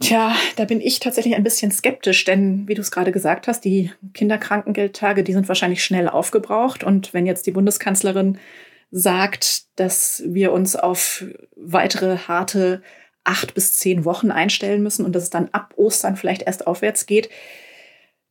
Tja, 0.00 0.36
da 0.54 0.64
bin 0.64 0.80
ich 0.80 1.00
tatsächlich 1.00 1.34
ein 1.34 1.42
bisschen 1.42 1.72
skeptisch, 1.72 2.24
denn 2.24 2.68
wie 2.68 2.74
du 2.74 2.80
es 2.80 2.92
gerade 2.92 3.10
gesagt 3.10 3.48
hast, 3.48 3.64
die 3.64 3.90
Kinderkrankengeldtage, 4.14 5.24
die 5.24 5.32
sind 5.32 5.48
wahrscheinlich 5.48 5.82
schnell 5.82 6.08
aufgebraucht. 6.08 6.84
Und 6.84 7.12
wenn 7.12 7.26
jetzt 7.26 7.46
die 7.46 7.50
Bundeskanzlerin 7.50 8.38
sagt, 8.92 9.64
dass 9.80 10.22
wir 10.24 10.52
uns 10.52 10.76
auf 10.76 11.24
weitere 11.56 12.16
harte 12.16 12.82
acht 13.28 13.54
bis 13.54 13.74
zehn 13.74 14.04
Wochen 14.04 14.30
einstellen 14.30 14.82
müssen 14.82 15.04
und 15.04 15.14
dass 15.14 15.24
es 15.24 15.30
dann 15.30 15.50
ab 15.52 15.74
Ostern 15.76 16.16
vielleicht 16.16 16.42
erst 16.42 16.66
aufwärts 16.66 17.06
geht, 17.06 17.28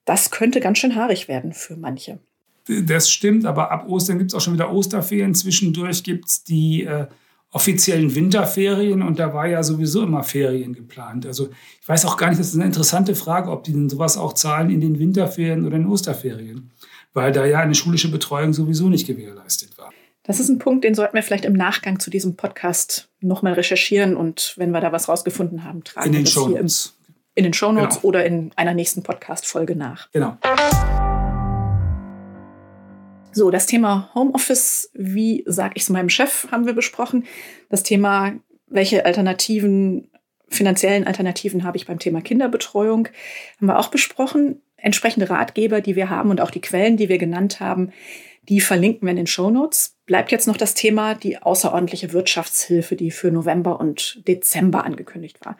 das 0.05 0.31
könnte 0.31 0.59
ganz 0.59 0.79
schön 0.79 0.95
haarig 0.95 1.27
werden 1.27 1.53
für 1.53 1.77
manche. 1.77 2.19
Das 2.67 3.09
stimmt, 3.09 3.45
aber 3.45 3.71
ab 3.71 3.87
Ostern 3.87 4.17
gibt 4.17 4.31
es 4.31 4.35
auch 4.35 4.41
schon 4.41 4.53
wieder 4.53 4.73
Osterferien. 4.73 5.35
Zwischendurch 5.35 6.03
gibt 6.03 6.27
es 6.27 6.43
die 6.43 6.83
äh, 6.83 7.05
offiziellen 7.51 8.13
Winterferien 8.13 9.01
und 9.01 9.19
da 9.19 9.33
war 9.33 9.47
ja 9.47 9.63
sowieso 9.63 10.03
immer 10.03 10.23
Ferien 10.23 10.73
geplant. 10.73 11.25
Also 11.25 11.49
ich 11.81 11.87
weiß 11.87 12.05
auch 12.05 12.17
gar 12.17 12.29
nicht, 12.29 12.39
das 12.39 12.47
ist 12.47 12.55
eine 12.55 12.65
interessante 12.65 13.15
Frage, 13.15 13.51
ob 13.51 13.63
die 13.63 13.71
denn 13.71 13.89
sowas 13.89 14.17
auch 14.17 14.33
zahlen 14.33 14.69
in 14.69 14.81
den 14.81 14.99
Winterferien 14.99 15.65
oder 15.65 15.77
in 15.77 15.83
den 15.83 15.91
Osterferien, 15.91 16.71
weil 17.13 17.31
da 17.31 17.45
ja 17.45 17.59
eine 17.59 17.75
schulische 17.75 18.11
Betreuung 18.11 18.51
sowieso 18.51 18.89
nicht 18.89 19.07
gewährleistet 19.07 19.77
war. 19.77 19.91
Das 20.27 20.41
ist 20.41 20.49
ein 20.49 20.59
Punkt, 20.59 20.83
den 20.83 20.93
sollten 20.93 21.15
wir 21.15 21.23
vielleicht 21.23 21.45
im 21.45 21.53
Nachgang 21.53 22.01
zu 22.01 22.09
diesem 22.09 22.35
Podcast 22.35 23.09
nochmal 23.21 23.53
recherchieren 23.53 24.17
und 24.17 24.55
wenn 24.57 24.71
wir 24.71 24.81
da 24.81 24.91
was 24.91 25.07
rausgefunden 25.07 25.63
haben, 25.63 25.85
tragen 25.85 26.07
in 26.07 26.11
den 26.11 26.19
wir 26.19 26.23
das 26.25 26.33
Show 26.33 26.47
hier 26.49 26.59
im, 26.59 26.67
in 27.35 27.43
den 27.45 27.53
Shownotes 27.53 27.95
Genau. 27.95 28.07
oder 28.09 28.25
in 28.25 28.51
einer 28.57 28.73
nächsten 28.73 29.03
Podcast-Folge 29.03 29.77
nach. 29.77 30.11
Genau. 30.11 30.37
So, 33.31 33.51
das 33.51 33.67
Thema 33.67 34.09
Homeoffice, 34.15 34.89
wie 34.93 35.43
sage 35.47 35.75
ich 35.75 35.83
es 35.83 35.89
meinem 35.89 36.09
Chef, 36.09 36.47
haben 36.51 36.65
wir 36.65 36.73
besprochen. 36.73 37.23
Das 37.69 37.83
Thema, 37.83 38.33
welche 38.67 39.05
Alternativen, 39.05 40.09
finanziellen 40.49 41.07
Alternativen 41.07 41.63
habe 41.63 41.77
ich 41.77 41.85
beim 41.85 41.99
Thema 41.99 42.19
Kinderbetreuung, 42.19 43.07
haben 43.57 43.67
wir 43.67 43.79
auch 43.79 43.87
besprochen. 43.87 44.61
Entsprechende 44.75 45.29
Ratgeber, 45.29 45.79
die 45.79 45.95
wir 45.95 46.09
haben 46.09 46.31
und 46.31 46.41
auch 46.41 46.51
die 46.51 46.61
Quellen, 46.61 46.97
die 46.97 47.07
wir 47.07 47.17
genannt 47.17 47.61
haben, 47.61 47.93
die 48.49 48.59
verlinken 48.59 49.05
wir 49.07 49.11
in 49.11 49.17
den 49.17 49.27
Shownotes. 49.27 49.96
Bleibt 50.07 50.31
jetzt 50.31 50.47
noch 50.47 50.55
das 50.55 50.73
Thema 50.73 51.15
die 51.15 51.37
außerordentliche 51.37 52.13
Wirtschaftshilfe, 52.13 52.95
die 52.95 53.11
für 53.11 53.29
November 53.29 53.77
und 53.77 54.25
Dezember 54.25 54.85
angekündigt 54.85 55.45
war. 55.45 55.57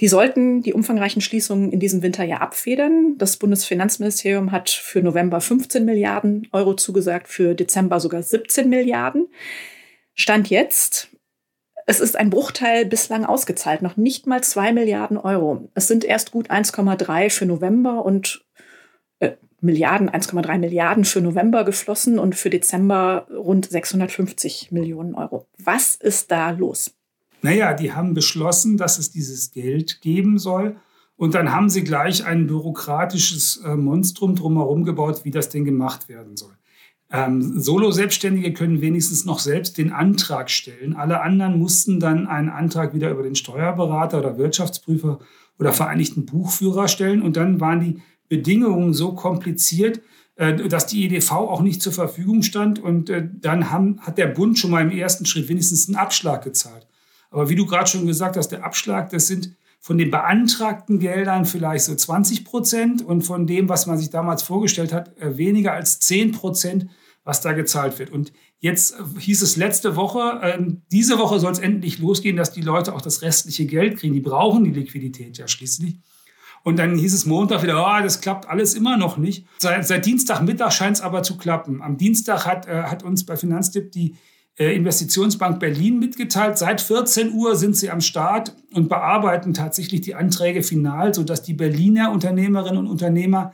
Die 0.00 0.08
sollten 0.08 0.60
die 0.60 0.74
umfangreichen 0.74 1.22
Schließungen 1.22 1.70
in 1.70 1.78
diesem 1.78 2.02
Winter 2.02 2.24
ja 2.24 2.38
abfedern. 2.38 3.14
Das 3.16 3.36
Bundesfinanzministerium 3.36 4.50
hat 4.50 4.70
für 4.70 5.02
November 5.02 5.40
15 5.40 5.84
Milliarden 5.84 6.48
Euro 6.50 6.74
zugesagt, 6.74 7.28
für 7.28 7.54
Dezember 7.54 8.00
sogar 8.00 8.24
17 8.24 8.68
Milliarden. 8.68 9.28
Stand 10.14 10.50
jetzt, 10.50 11.10
es 11.86 12.00
ist 12.00 12.16
ein 12.16 12.30
Bruchteil 12.30 12.86
bislang 12.86 13.24
ausgezahlt, 13.24 13.82
noch 13.82 13.96
nicht 13.96 14.26
mal 14.26 14.42
2 14.42 14.72
Milliarden 14.72 15.16
Euro. 15.16 15.70
Es 15.74 15.86
sind 15.86 16.02
erst 16.02 16.32
gut 16.32 16.50
1,3 16.50 17.30
für 17.30 17.46
November 17.46 18.04
und 18.04 18.45
Milliarden, 19.66 20.08
1,3 20.08 20.58
Milliarden 20.58 21.04
für 21.04 21.20
November 21.20 21.64
geflossen 21.64 22.18
und 22.18 22.34
für 22.34 22.48
Dezember 22.48 23.26
rund 23.30 23.66
650 23.66 24.72
Millionen 24.72 25.14
Euro. 25.14 25.46
Was 25.58 25.96
ist 25.96 26.30
da 26.30 26.50
los? 26.50 26.94
Naja, 27.42 27.74
die 27.74 27.92
haben 27.92 28.14
beschlossen, 28.14 28.78
dass 28.78 28.98
es 28.98 29.10
dieses 29.10 29.50
Geld 29.50 30.00
geben 30.00 30.38
soll. 30.38 30.76
Und 31.16 31.34
dann 31.34 31.52
haben 31.52 31.70
sie 31.70 31.82
gleich 31.82 32.24
ein 32.24 32.46
bürokratisches 32.46 33.62
äh, 33.64 33.74
Monstrum 33.74 34.34
drumherum 34.34 34.84
gebaut, 34.84 35.24
wie 35.24 35.30
das 35.30 35.48
denn 35.48 35.64
gemacht 35.64 36.08
werden 36.08 36.36
soll. 36.36 36.56
Ähm, 37.10 37.60
Solo-Selbstständige 37.60 38.52
können 38.52 38.80
wenigstens 38.80 39.24
noch 39.24 39.38
selbst 39.38 39.78
den 39.78 39.92
Antrag 39.92 40.50
stellen. 40.50 40.96
Alle 40.96 41.20
anderen 41.22 41.58
mussten 41.58 42.00
dann 42.00 42.26
einen 42.26 42.48
Antrag 42.48 42.94
wieder 42.94 43.10
über 43.10 43.22
den 43.22 43.36
Steuerberater 43.36 44.18
oder 44.18 44.38
Wirtschaftsprüfer 44.38 45.20
oder 45.58 45.72
Vereinigten 45.72 46.26
Buchführer 46.26 46.88
stellen. 46.88 47.22
Und 47.22 47.36
dann 47.36 47.60
waren 47.60 47.80
die 47.80 48.02
Bedingungen 48.28 48.94
so 48.94 49.14
kompliziert, 49.14 50.00
äh, 50.36 50.54
dass 50.68 50.86
die 50.86 51.04
EDV 51.04 51.32
auch 51.32 51.62
nicht 51.62 51.82
zur 51.82 51.92
Verfügung 51.92 52.42
stand. 52.42 52.78
Und 52.78 53.10
äh, 53.10 53.28
dann 53.32 53.70
haben, 53.70 54.00
hat 54.00 54.18
der 54.18 54.26
Bund 54.26 54.58
schon 54.58 54.70
mal 54.70 54.82
im 54.82 54.90
ersten 54.90 55.26
Schritt 55.26 55.48
wenigstens 55.48 55.88
einen 55.88 55.96
Abschlag 55.96 56.44
gezahlt. 56.44 56.86
Aber 57.30 57.48
wie 57.48 57.56
du 57.56 57.66
gerade 57.66 57.88
schon 57.88 58.06
gesagt 58.06 58.36
hast, 58.36 58.48
der 58.48 58.64
Abschlag, 58.64 59.10
das 59.10 59.26
sind 59.26 59.56
von 59.80 59.98
den 59.98 60.10
beantragten 60.10 60.98
Geldern 60.98 61.44
vielleicht 61.44 61.84
so 61.84 61.94
20 61.94 62.44
Prozent 62.44 63.02
und 63.02 63.22
von 63.22 63.46
dem, 63.46 63.68
was 63.68 63.86
man 63.86 63.98
sich 63.98 64.10
damals 64.10 64.42
vorgestellt 64.42 64.92
hat, 64.92 65.16
äh, 65.18 65.36
weniger 65.36 65.72
als 65.72 66.00
10 66.00 66.32
Prozent, 66.32 66.88
was 67.24 67.40
da 67.40 67.52
gezahlt 67.52 67.98
wird. 67.98 68.10
Und 68.10 68.32
jetzt 68.58 68.96
hieß 69.18 69.42
es 69.42 69.56
letzte 69.56 69.96
Woche, 69.96 70.40
äh, 70.42 70.58
diese 70.90 71.18
Woche 71.18 71.38
soll 71.40 71.52
es 71.52 71.58
endlich 71.58 71.98
losgehen, 71.98 72.36
dass 72.36 72.52
die 72.52 72.62
Leute 72.62 72.94
auch 72.94 73.00
das 73.00 73.22
restliche 73.22 73.66
Geld 73.66 73.98
kriegen. 73.98 74.14
Die 74.14 74.20
brauchen 74.20 74.64
die 74.64 74.70
Liquidität 74.70 75.38
ja 75.38 75.48
schließlich. 75.48 75.98
Und 76.66 76.80
dann 76.80 76.98
hieß 76.98 77.14
es 77.14 77.26
Montag 77.26 77.62
wieder, 77.62 77.80
oh, 77.80 78.02
das 78.02 78.20
klappt 78.20 78.48
alles 78.48 78.74
immer 78.74 78.96
noch 78.96 79.18
nicht. 79.18 79.46
Seit, 79.58 79.86
seit 79.86 80.04
Dienstagmittag 80.04 80.72
scheint 80.72 80.96
es 80.96 81.00
aber 81.00 81.22
zu 81.22 81.36
klappen. 81.36 81.80
Am 81.80 81.96
Dienstag 81.96 82.44
hat, 82.44 82.66
äh, 82.66 82.82
hat 82.82 83.04
uns 83.04 83.24
bei 83.24 83.36
Finanztipp 83.36 83.92
die 83.92 84.16
äh, 84.58 84.74
Investitionsbank 84.74 85.60
Berlin 85.60 86.00
mitgeteilt, 86.00 86.58
seit 86.58 86.80
14 86.80 87.32
Uhr 87.34 87.54
sind 87.54 87.76
sie 87.76 87.88
am 87.88 88.00
Start 88.00 88.52
und 88.74 88.88
bearbeiten 88.88 89.54
tatsächlich 89.54 90.00
die 90.00 90.16
Anträge 90.16 90.64
final, 90.64 91.14
sodass 91.14 91.44
die 91.44 91.54
Berliner 91.54 92.10
Unternehmerinnen 92.10 92.78
und 92.78 92.88
Unternehmer 92.88 93.52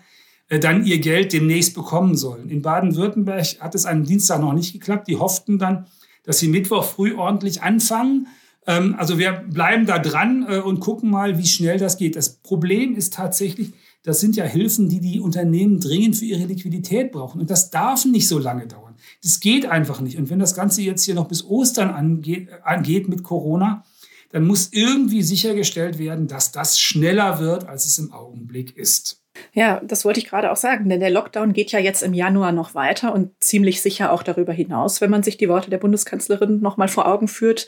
äh, 0.48 0.58
dann 0.58 0.86
ihr 0.86 0.98
Geld 0.98 1.34
demnächst 1.34 1.74
bekommen 1.74 2.16
sollen. 2.16 2.48
In 2.48 2.62
Baden-Württemberg 2.62 3.60
hat 3.60 3.74
es 3.74 3.84
am 3.84 4.04
Dienstag 4.04 4.40
noch 4.40 4.54
nicht 4.54 4.72
geklappt. 4.72 5.06
Die 5.06 5.18
hofften 5.18 5.58
dann, 5.58 5.84
dass 6.24 6.38
sie 6.38 6.48
Mittwoch 6.48 6.84
früh 6.84 7.14
ordentlich 7.14 7.62
anfangen. 7.62 8.28
Ähm, 8.66 8.94
also 8.98 9.18
wir 9.18 9.32
bleiben 9.32 9.86
da 9.86 9.98
dran 9.98 10.46
äh, 10.48 10.58
und 10.58 10.80
gucken 10.80 11.10
mal, 11.10 11.38
wie 11.38 11.46
schnell 11.46 11.78
das 11.78 11.96
geht. 11.96 12.16
Das 12.16 12.34
Problem 12.36 12.94
ist 12.94 13.14
tatsächlich, 13.14 13.72
das 14.04 14.20
sind 14.20 14.36
ja 14.36 14.44
Hilfen, 14.44 14.88
die 14.88 15.00
die 15.00 15.20
Unternehmen 15.20 15.80
dringend 15.80 16.16
für 16.16 16.24
ihre 16.24 16.46
Liquidität 16.46 17.12
brauchen. 17.12 17.40
Und 17.40 17.50
das 17.50 17.70
darf 17.70 18.04
nicht 18.04 18.28
so 18.28 18.38
lange 18.38 18.66
dauern. 18.66 18.94
Das 19.22 19.40
geht 19.40 19.66
einfach 19.66 20.00
nicht. 20.00 20.18
Und 20.18 20.30
wenn 20.30 20.38
das 20.38 20.54
Ganze 20.54 20.82
jetzt 20.82 21.04
hier 21.04 21.14
noch 21.14 21.28
bis 21.28 21.44
Ostern 21.44 21.90
angeht, 21.90 22.48
angeht 22.64 23.08
mit 23.08 23.22
Corona, 23.22 23.84
dann 24.30 24.46
muss 24.46 24.70
irgendwie 24.72 25.22
sichergestellt 25.22 25.98
werden, 25.98 26.26
dass 26.26 26.52
das 26.52 26.80
schneller 26.80 27.38
wird, 27.38 27.68
als 27.68 27.84
es 27.84 27.98
im 27.98 28.12
Augenblick 28.12 28.76
ist. 28.76 29.22
Ja, 29.52 29.80
das 29.84 30.04
wollte 30.04 30.20
ich 30.20 30.26
gerade 30.26 30.50
auch 30.50 30.56
sagen, 30.56 30.88
denn 30.88 31.00
der 31.00 31.10
Lockdown 31.10 31.52
geht 31.52 31.72
ja 31.72 31.78
jetzt 31.78 32.02
im 32.02 32.14
Januar 32.14 32.52
noch 32.52 32.74
weiter 32.74 33.14
und 33.14 33.30
ziemlich 33.40 33.80
sicher 33.80 34.12
auch 34.12 34.22
darüber 34.22 34.52
hinaus, 34.52 35.00
wenn 35.00 35.10
man 35.10 35.22
sich 35.22 35.36
die 35.36 35.48
Worte 35.48 35.70
der 35.70 35.78
Bundeskanzlerin 35.78 36.60
nochmal 36.60 36.88
vor 36.88 37.06
Augen 37.06 37.28
führt, 37.28 37.66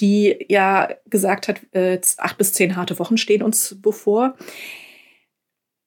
die 0.00 0.46
ja 0.48 0.88
gesagt 1.06 1.48
hat, 1.48 1.60
äh, 1.72 2.00
acht 2.18 2.38
bis 2.38 2.52
zehn 2.52 2.76
harte 2.76 2.98
Wochen 2.98 3.16
stehen 3.16 3.42
uns 3.42 3.76
bevor. 3.80 4.36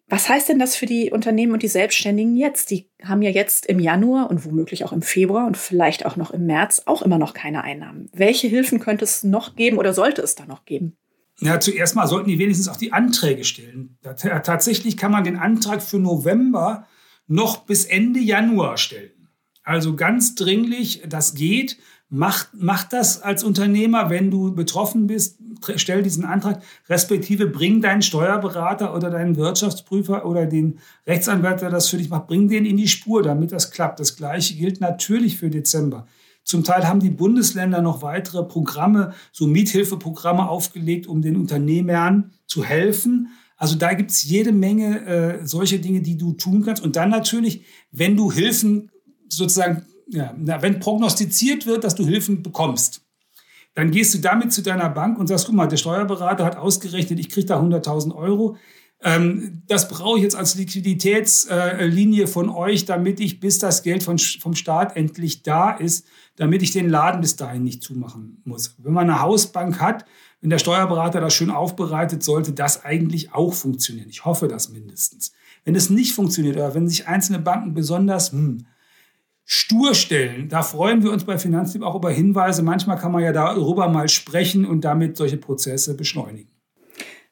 Was 0.10 0.30
heißt 0.30 0.48
denn 0.48 0.60
das 0.60 0.78
für 0.78 0.86
die 0.86 1.12
Unternehmen 1.12 1.52
und 1.52 1.64
die 1.64 1.68
Selbstständigen 1.68 2.38
jetzt? 2.38 2.72
Die 2.72 2.90
haben 3.04 3.22
ja 3.22 3.30
jetzt 3.30 3.66
im 3.66 3.80
Januar 3.80 4.30
und 4.30 4.46
womöglich 4.46 4.86
auch 4.86 4.94
im 4.94 5.02
Februar 5.02 5.46
und 5.46 5.58
vielleicht 5.58 6.06
auch 6.06 6.16
noch 6.16 6.32
im 6.32 6.46
März 6.46 6.84
auch 6.86 7.02
immer 7.02 7.18
noch 7.18 7.34
keine 7.34 7.64
Einnahmen. 7.64 8.10
Welche 8.14 8.48
Hilfen 8.48 8.80
könnte 8.80 9.04
es 9.04 9.24
noch 9.24 9.58
geben 9.58 9.78
oder 9.78 9.94
sollte 9.94 10.22
es 10.22 10.36
da 10.36 10.46
noch 10.46 10.64
geben? 10.64 10.96
Ja, 11.40 11.60
zuerst 11.60 11.96
mal 11.96 12.08
sollten 12.08 12.30
die 12.30 12.40
wenigstens 12.40 12.70
auch 12.70 12.78
die 12.78 12.94
Anträge 12.94 13.44
stellen. 13.44 13.98
Tatsächlich 14.02 14.96
kann 14.96 15.12
man 15.12 15.26
den 15.26 15.36
Antrag 15.36 15.84
für 15.84 16.00
November 16.00 16.88
noch 17.28 17.66
bis 17.66 17.84
Ende 17.84 18.22
Januar 18.22 18.78
stellen. 18.78 19.30
Also 19.64 19.98
ganz 19.98 20.36
dringlich, 20.36 21.04
das 21.06 21.36
geht. 21.36 21.78
Mach, 22.10 22.48
mach 22.54 22.86
das 22.86 23.22
als 23.22 23.44
Unternehmer, 23.44 24.10
wenn 24.10 24.32
du 24.32 24.56
betroffen 24.56 25.08
bist, 25.08 25.40
stell 25.76 26.04
diesen 26.04 26.24
Antrag, 26.24 26.64
respektive 26.88 27.48
bring 27.48 27.82
deinen 27.82 28.02
Steuerberater 28.02 28.96
oder 28.96 29.10
deinen 29.10 29.36
Wirtschaftsprüfer 29.36 30.26
oder 30.26 30.46
den 30.46 30.80
Rechtsanwalt, 31.06 31.62
der 31.62 31.70
das 31.70 31.90
für 31.90 31.98
dich 31.98 32.10
macht, 32.10 32.28
bring 32.28 32.48
den 32.48 32.66
in 32.66 32.78
die 32.78 32.88
Spur, 32.88 33.24
damit 33.24 33.52
das 33.52 33.72
klappt. 33.72 34.00
Das 34.00 34.16
Gleiche 34.16 34.56
gilt 34.56 34.80
natürlich 34.80 35.38
für 35.38 35.50
Dezember. 35.50 36.08
Zum 36.46 36.64
Teil 36.64 36.88
haben 36.88 37.02
die 37.02 37.10
Bundesländer 37.10 37.82
noch 37.82 38.02
weitere 38.02 38.42
Programme, 38.42 39.14
so 39.34 39.46
Miethilfeprogramme 39.46 40.48
aufgelegt, 40.48 41.08
um 41.08 41.22
den 41.22 41.36
Unternehmern 41.36 42.32
zu 42.46 42.64
helfen. 42.64 43.28
Also 43.58 43.76
da 43.76 43.94
gibt 43.96 44.12
es 44.12 44.24
jede 44.24 44.54
Menge 44.54 45.06
äh, 45.06 45.46
solche 45.46 45.80
Dinge, 45.80 46.02
die 46.02 46.16
du 46.16 46.32
tun 46.32 46.64
kannst. 46.64 46.82
Und 46.82 46.96
dann 46.96 47.10
natürlich, 47.10 47.66
wenn 47.92 48.16
du 48.16 48.32
Hilfen 48.32 48.92
sozusagen, 49.28 49.86
ja, 50.10 50.34
wenn 50.36 50.80
prognostiziert 50.80 51.66
wird, 51.66 51.84
dass 51.84 51.96
du 51.96 52.06
Hilfen 52.06 52.44
bekommst, 52.44 53.02
dann 53.74 53.92
gehst 53.92 54.14
du 54.14 54.18
damit 54.18 54.52
zu 54.52 54.64
deiner 54.64 54.90
Bank 54.90 55.20
und 55.20 55.28
sagst, 55.28 55.46
guck 55.46 55.56
mal, 55.56 55.68
der 55.68 55.78
Steuerberater 55.78 56.44
hat 56.46 56.58
ausgerechnet, 56.58 57.20
ich 57.20 57.30
kriege 57.30 57.46
da 57.46 57.62
100.000 57.62 58.16
Euro. 58.16 58.58
Ähm, 59.04 59.62
das 59.68 59.88
brauche 59.88 60.18
ich 60.18 60.24
jetzt 60.24 60.36
als 60.36 60.56
Liquiditätslinie 60.56 62.24
äh, 62.24 62.28
von 62.28 62.50
euch, 62.50 62.86
damit 62.86 63.20
ich, 63.20 63.40
bis 63.40 63.60
das 63.60 63.84
Geld 63.84 64.02
von, 64.02 64.18
vom 64.18 64.56
Staat 64.56 64.96
endlich 64.96 65.44
da 65.44 65.70
ist, 65.70 66.08
damit 66.38 66.64
ich 66.64 66.72
den 66.72 66.90
Laden 66.90 67.22
bis 67.22 67.36
dahin 67.36 67.64
nicht 67.64 67.84
zumachen 67.84 68.42
muss. 68.46 68.76
Wenn 68.80 68.94
man 68.94 69.10
eine 69.10 69.22
Hausbank 69.22 69.80
hat, 69.80 70.06
wenn 70.42 70.50
der 70.50 70.58
Steuerberater 70.58 71.22
das 71.22 71.34
schön 71.34 71.52
aufbereitet, 71.52 72.24
sollte 72.24 72.54
das 72.54 72.84
eigentlich 72.84 73.34
auch 73.34 73.54
funktionieren. 73.54 74.10
Ich 74.10 74.26
hoffe 74.26 74.48
das 74.48 74.70
mindestens. 74.70 75.34
Wenn 75.64 75.76
es 75.76 75.92
nicht 75.92 76.14
funktioniert 76.14 76.56
oder 76.56 76.74
wenn 76.74 76.88
sich 76.88 77.08
einzelne 77.08 77.40
Banken 77.40 77.76
besonders 77.76 78.32
hm, 78.32 78.66
stur 79.50 79.96
stellen. 79.96 80.50
Da 80.50 80.62
freuen 80.62 81.02
wir 81.04 81.12
uns 81.12 81.24
bei 81.24 81.40
Finanztipp 81.40 81.82
auch 81.82 81.96
über 81.96 82.12
Hinweise. 82.12 82.62
Manchmal 82.62 82.98
kann 82.98 83.14
man 83.14 83.24
ja 83.24 83.32
darüber 83.32 83.88
mal 83.88 84.10
sprechen 84.10 84.66
und 84.66 84.82
damit 84.82 85.16
solche 85.18 85.38
Prozesse 85.38 85.96
beschleunigen. 85.96 86.52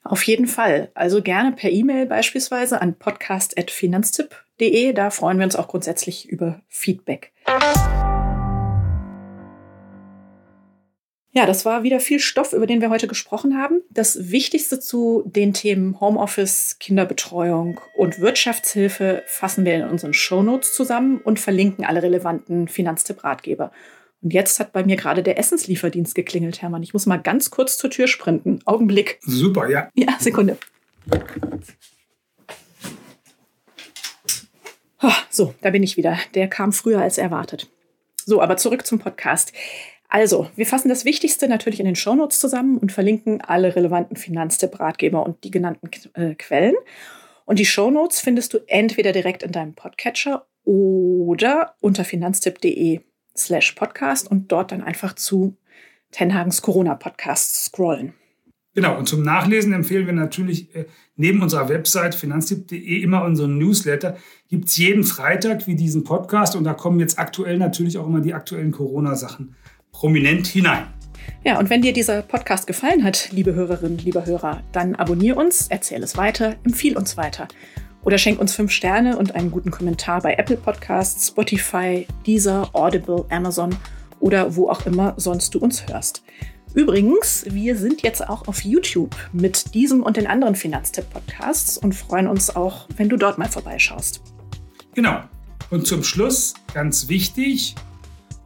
Auf 0.02 0.24
jeden 0.24 0.48
Fall. 0.48 0.90
Also 0.94 1.22
gerne 1.22 1.52
per 1.52 1.70
E-Mail 1.72 2.06
beispielsweise 2.06 2.82
an 2.82 2.98
podcast.finanztipp.de. 2.98 4.94
Da 4.94 5.10
freuen 5.10 5.38
wir 5.40 5.46
uns 5.46 5.58
auch 5.58 5.68
grundsätzlich 5.68 6.30
über 6.30 6.62
Feedback. 6.70 7.34
Ja, 11.38 11.46
das 11.46 11.66
war 11.66 11.84
wieder 11.84 12.00
viel 12.00 12.20
Stoff, 12.20 12.54
über 12.54 12.66
den 12.66 12.80
wir 12.80 12.90
heute 12.90 13.08
gesprochen 13.08 13.58
haben. 13.58 13.82
Das 13.90 14.32
Wichtigste 14.32 14.80
zu 14.80 15.22
den 15.26 15.54
Themen 15.54 16.00
Homeoffice, 16.00 16.78
Kinderbetreuung 16.80 17.82
und 17.98 18.20
Wirtschaftshilfe 18.20 19.22
fassen 19.28 19.66
wir 19.66 19.76
in 19.76 19.84
unseren 19.84 20.14
Shownotes 20.14 20.74
zusammen 20.74 21.18
und 21.18 21.38
verlinken 21.38 21.84
alle 21.84 22.02
relevanten 22.02 22.70
Finanztipp-Ratgeber. 22.70 23.74
Und 24.22 24.34
jetzt 24.34 24.62
hat 24.62 24.72
bei 24.72 24.86
mir 24.86 24.96
gerade 24.96 25.24
der 25.24 25.38
Essenslieferdienst 25.38 26.16
geklingelt, 26.16 26.62
Hermann. 26.62 26.84
Ich 26.84 26.94
muss 26.94 27.06
mal 27.06 27.18
ganz 27.18 27.52
kurz 27.52 27.78
zur 27.78 27.90
Tür 27.90 28.08
sprinten. 28.08 28.62
Augenblick. 28.64 29.20
Super, 29.22 29.70
ja. 29.70 29.90
Ja, 29.94 30.16
Sekunde. 30.18 30.58
So, 35.30 35.54
da 35.60 35.70
bin 35.70 35.84
ich 35.84 35.98
wieder. 35.98 36.18
Der 36.34 36.48
kam 36.48 36.72
früher 36.72 37.02
als 37.02 37.18
erwartet. 37.18 37.70
So, 38.26 38.42
aber 38.42 38.56
zurück 38.56 38.86
zum 38.86 39.00
Podcast. 39.00 39.52
Also, 40.16 40.50
wir 40.56 40.66
fassen 40.66 40.88
das 40.88 41.04
Wichtigste 41.04 41.50
natürlich 41.50 41.82
in 41.82 41.86
den 41.86 41.98
Shownotes 41.98 42.40
zusammen 42.40 42.78
und 42.78 42.94
verlinken 42.94 43.42
alle 43.42 43.76
relevanten 43.76 44.16
Finanztipp-Ratgeber 44.16 45.26
und 45.26 45.44
die 45.44 45.52
genannten 45.52 45.90
äh, 46.14 46.36
Quellen. 46.36 46.76
Und 47.44 47.60
die 47.60 47.66
Shownotes 47.66 48.22
findest 48.22 48.54
du 48.54 48.60
entweder 48.68 49.12
direkt 49.12 49.44
in 49.44 49.52
deinem 49.52 49.74
Podcatcher 49.74 50.46
oder 50.64 51.76
unter 51.82 52.06
finanztipp.de 52.06 53.02
slash 53.36 53.74
podcast 53.74 54.32
und 54.32 54.54
dort 54.54 54.72
dann 54.72 54.82
einfach 54.82 55.16
zu 55.16 55.58
Tenhagens 56.12 56.62
Corona-Podcast 56.62 57.66
scrollen. 57.66 58.14
Genau, 58.74 58.98
und 58.98 59.10
zum 59.10 59.22
Nachlesen 59.22 59.74
empfehlen 59.74 60.06
wir 60.06 60.14
natürlich 60.14 60.74
äh, 60.76 60.86
neben 61.18 61.42
unserer 61.42 61.68
Website 61.68 62.16
finanztipp.de 62.16 63.02
immer 63.02 63.26
unseren 63.26 63.58
Newsletter. 63.58 64.16
Gibt 64.48 64.70
es 64.70 64.78
jeden 64.78 65.04
Freitag 65.04 65.68
wie 65.68 65.76
diesen 65.76 66.06
Podcast 66.06 66.56
und 66.56 66.64
da 66.64 66.74
kommen 66.74 67.02
jetzt 67.02 67.20
aktuell 67.20 67.58
natürlich 67.58 67.98
auch 67.98 68.08
immer 68.08 68.22
die 68.22 68.34
aktuellen 68.34 68.72
Corona-Sachen 68.72 69.58
prominent 70.00 70.46
hinein. 70.48 70.88
Ja, 71.44 71.58
und 71.58 71.70
wenn 71.70 71.82
dir 71.82 71.94
dieser 71.94 72.22
Podcast 72.22 72.68
gefallen 72.68 73.04
hat, 73.04 73.30
liebe 73.32 73.54
Hörerinnen, 73.54 73.98
lieber 74.00 74.26
Hörer, 74.26 74.62
dann 74.72 74.96
abonniere 74.96 75.40
uns, 75.40 75.68
erzähle 75.68 76.04
es 76.04 76.18
weiter, 76.18 76.56
empfiehl 76.64 76.98
uns 76.98 77.18
weiter. 77.18 77.48
Oder 78.04 78.18
schenk 78.18 78.40
uns 78.40 78.54
fünf 78.54 78.72
Sterne 78.72 79.18
und 79.18 79.36
einen 79.36 79.52
guten 79.52 79.72
Kommentar 79.72 80.22
bei 80.22 80.34
Apple 80.34 80.58
Podcasts, 80.58 81.30
Spotify, 81.30 82.06
Deezer, 82.28 82.70
Audible, 82.74 83.26
Amazon 83.30 83.76
oder 84.20 84.56
wo 84.56 84.70
auch 84.70 84.86
immer 84.86 85.14
sonst 85.18 85.56
du 85.56 85.60
uns 85.60 85.88
hörst. 85.88 86.24
Übrigens, 86.74 87.46
wir 87.50 87.78
sind 87.78 88.02
jetzt 88.02 88.28
auch 88.28 88.50
auf 88.50 88.66
YouTube 88.66 89.16
mit 89.32 89.74
diesem 89.74 90.04
und 90.04 90.18
den 90.18 90.28
anderen 90.28 90.56
Finanztipp-Podcasts 90.56 91.78
und 91.78 91.94
freuen 91.94 92.28
uns 92.28 92.54
auch, 92.54 92.88
wenn 92.98 93.08
du 93.08 93.16
dort 93.16 93.38
mal 93.38 93.48
vorbeischaust. 93.48 94.22
Genau. 94.94 95.22
Und 95.70 95.88
zum 95.88 96.04
Schluss, 96.04 96.54
ganz 96.74 97.08
wichtig, 97.08 97.76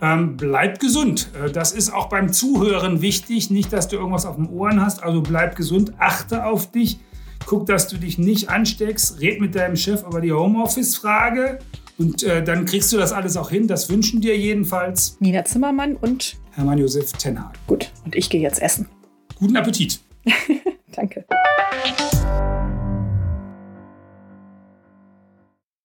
ähm, 0.02 0.38
bleib 0.38 0.80
gesund. 0.80 1.30
Äh, 1.44 1.52
das 1.52 1.72
ist 1.72 1.94
auch 1.94 2.10
beim 2.10 2.32
Zuhören 2.32 3.02
wichtig. 3.02 3.50
Nicht, 3.50 3.74
dass 3.74 3.88
du 3.88 3.98
irgendwas 3.98 4.26
auf 4.26 4.36
den 4.36 4.50
Ohren 4.50 4.82
hast. 4.82 5.04
Also 5.04 5.22
bleib 5.22 5.56
gesund, 5.56 5.94
achte 5.98 6.46
auf 6.46 6.72
dich. 6.72 7.00
Guck, 7.46 7.66
dass 7.66 7.88
du 7.88 7.98
dich 7.98 8.18
nicht 8.18 8.50
ansteckst. 8.50 9.22
Red 9.22 9.42
mit 9.42 9.56
deinem 9.56 9.76
Chef 9.76 10.04
über 10.06 10.22
die 10.22 10.32
Homeoffice-Frage. 10.32 11.60
Und 11.98 12.24
äh, 12.24 12.44
dann 12.44 12.66
kriegst 12.66 12.94
du 12.94 12.98
das 12.98 13.12
alles 13.12 13.36
auch 13.36 13.50
hin. 13.50 13.68
Das 13.68 13.90
wünschen 13.90 14.22
dir 14.22 14.38
jedenfalls 14.38 15.18
Nina 15.20 15.44
Zimmermann 15.44 15.96
und 15.96 16.38
Hermann 16.52 16.78
Josef 16.78 17.12
Tenhag. 17.14 17.54
Gut, 17.68 17.92
und 18.06 18.16
ich 18.16 18.30
gehe 18.30 18.42
jetzt 18.42 18.62
essen. 18.62 18.88
Guten 19.36 19.58
Appetit. 19.58 20.00
Danke. 20.94 21.26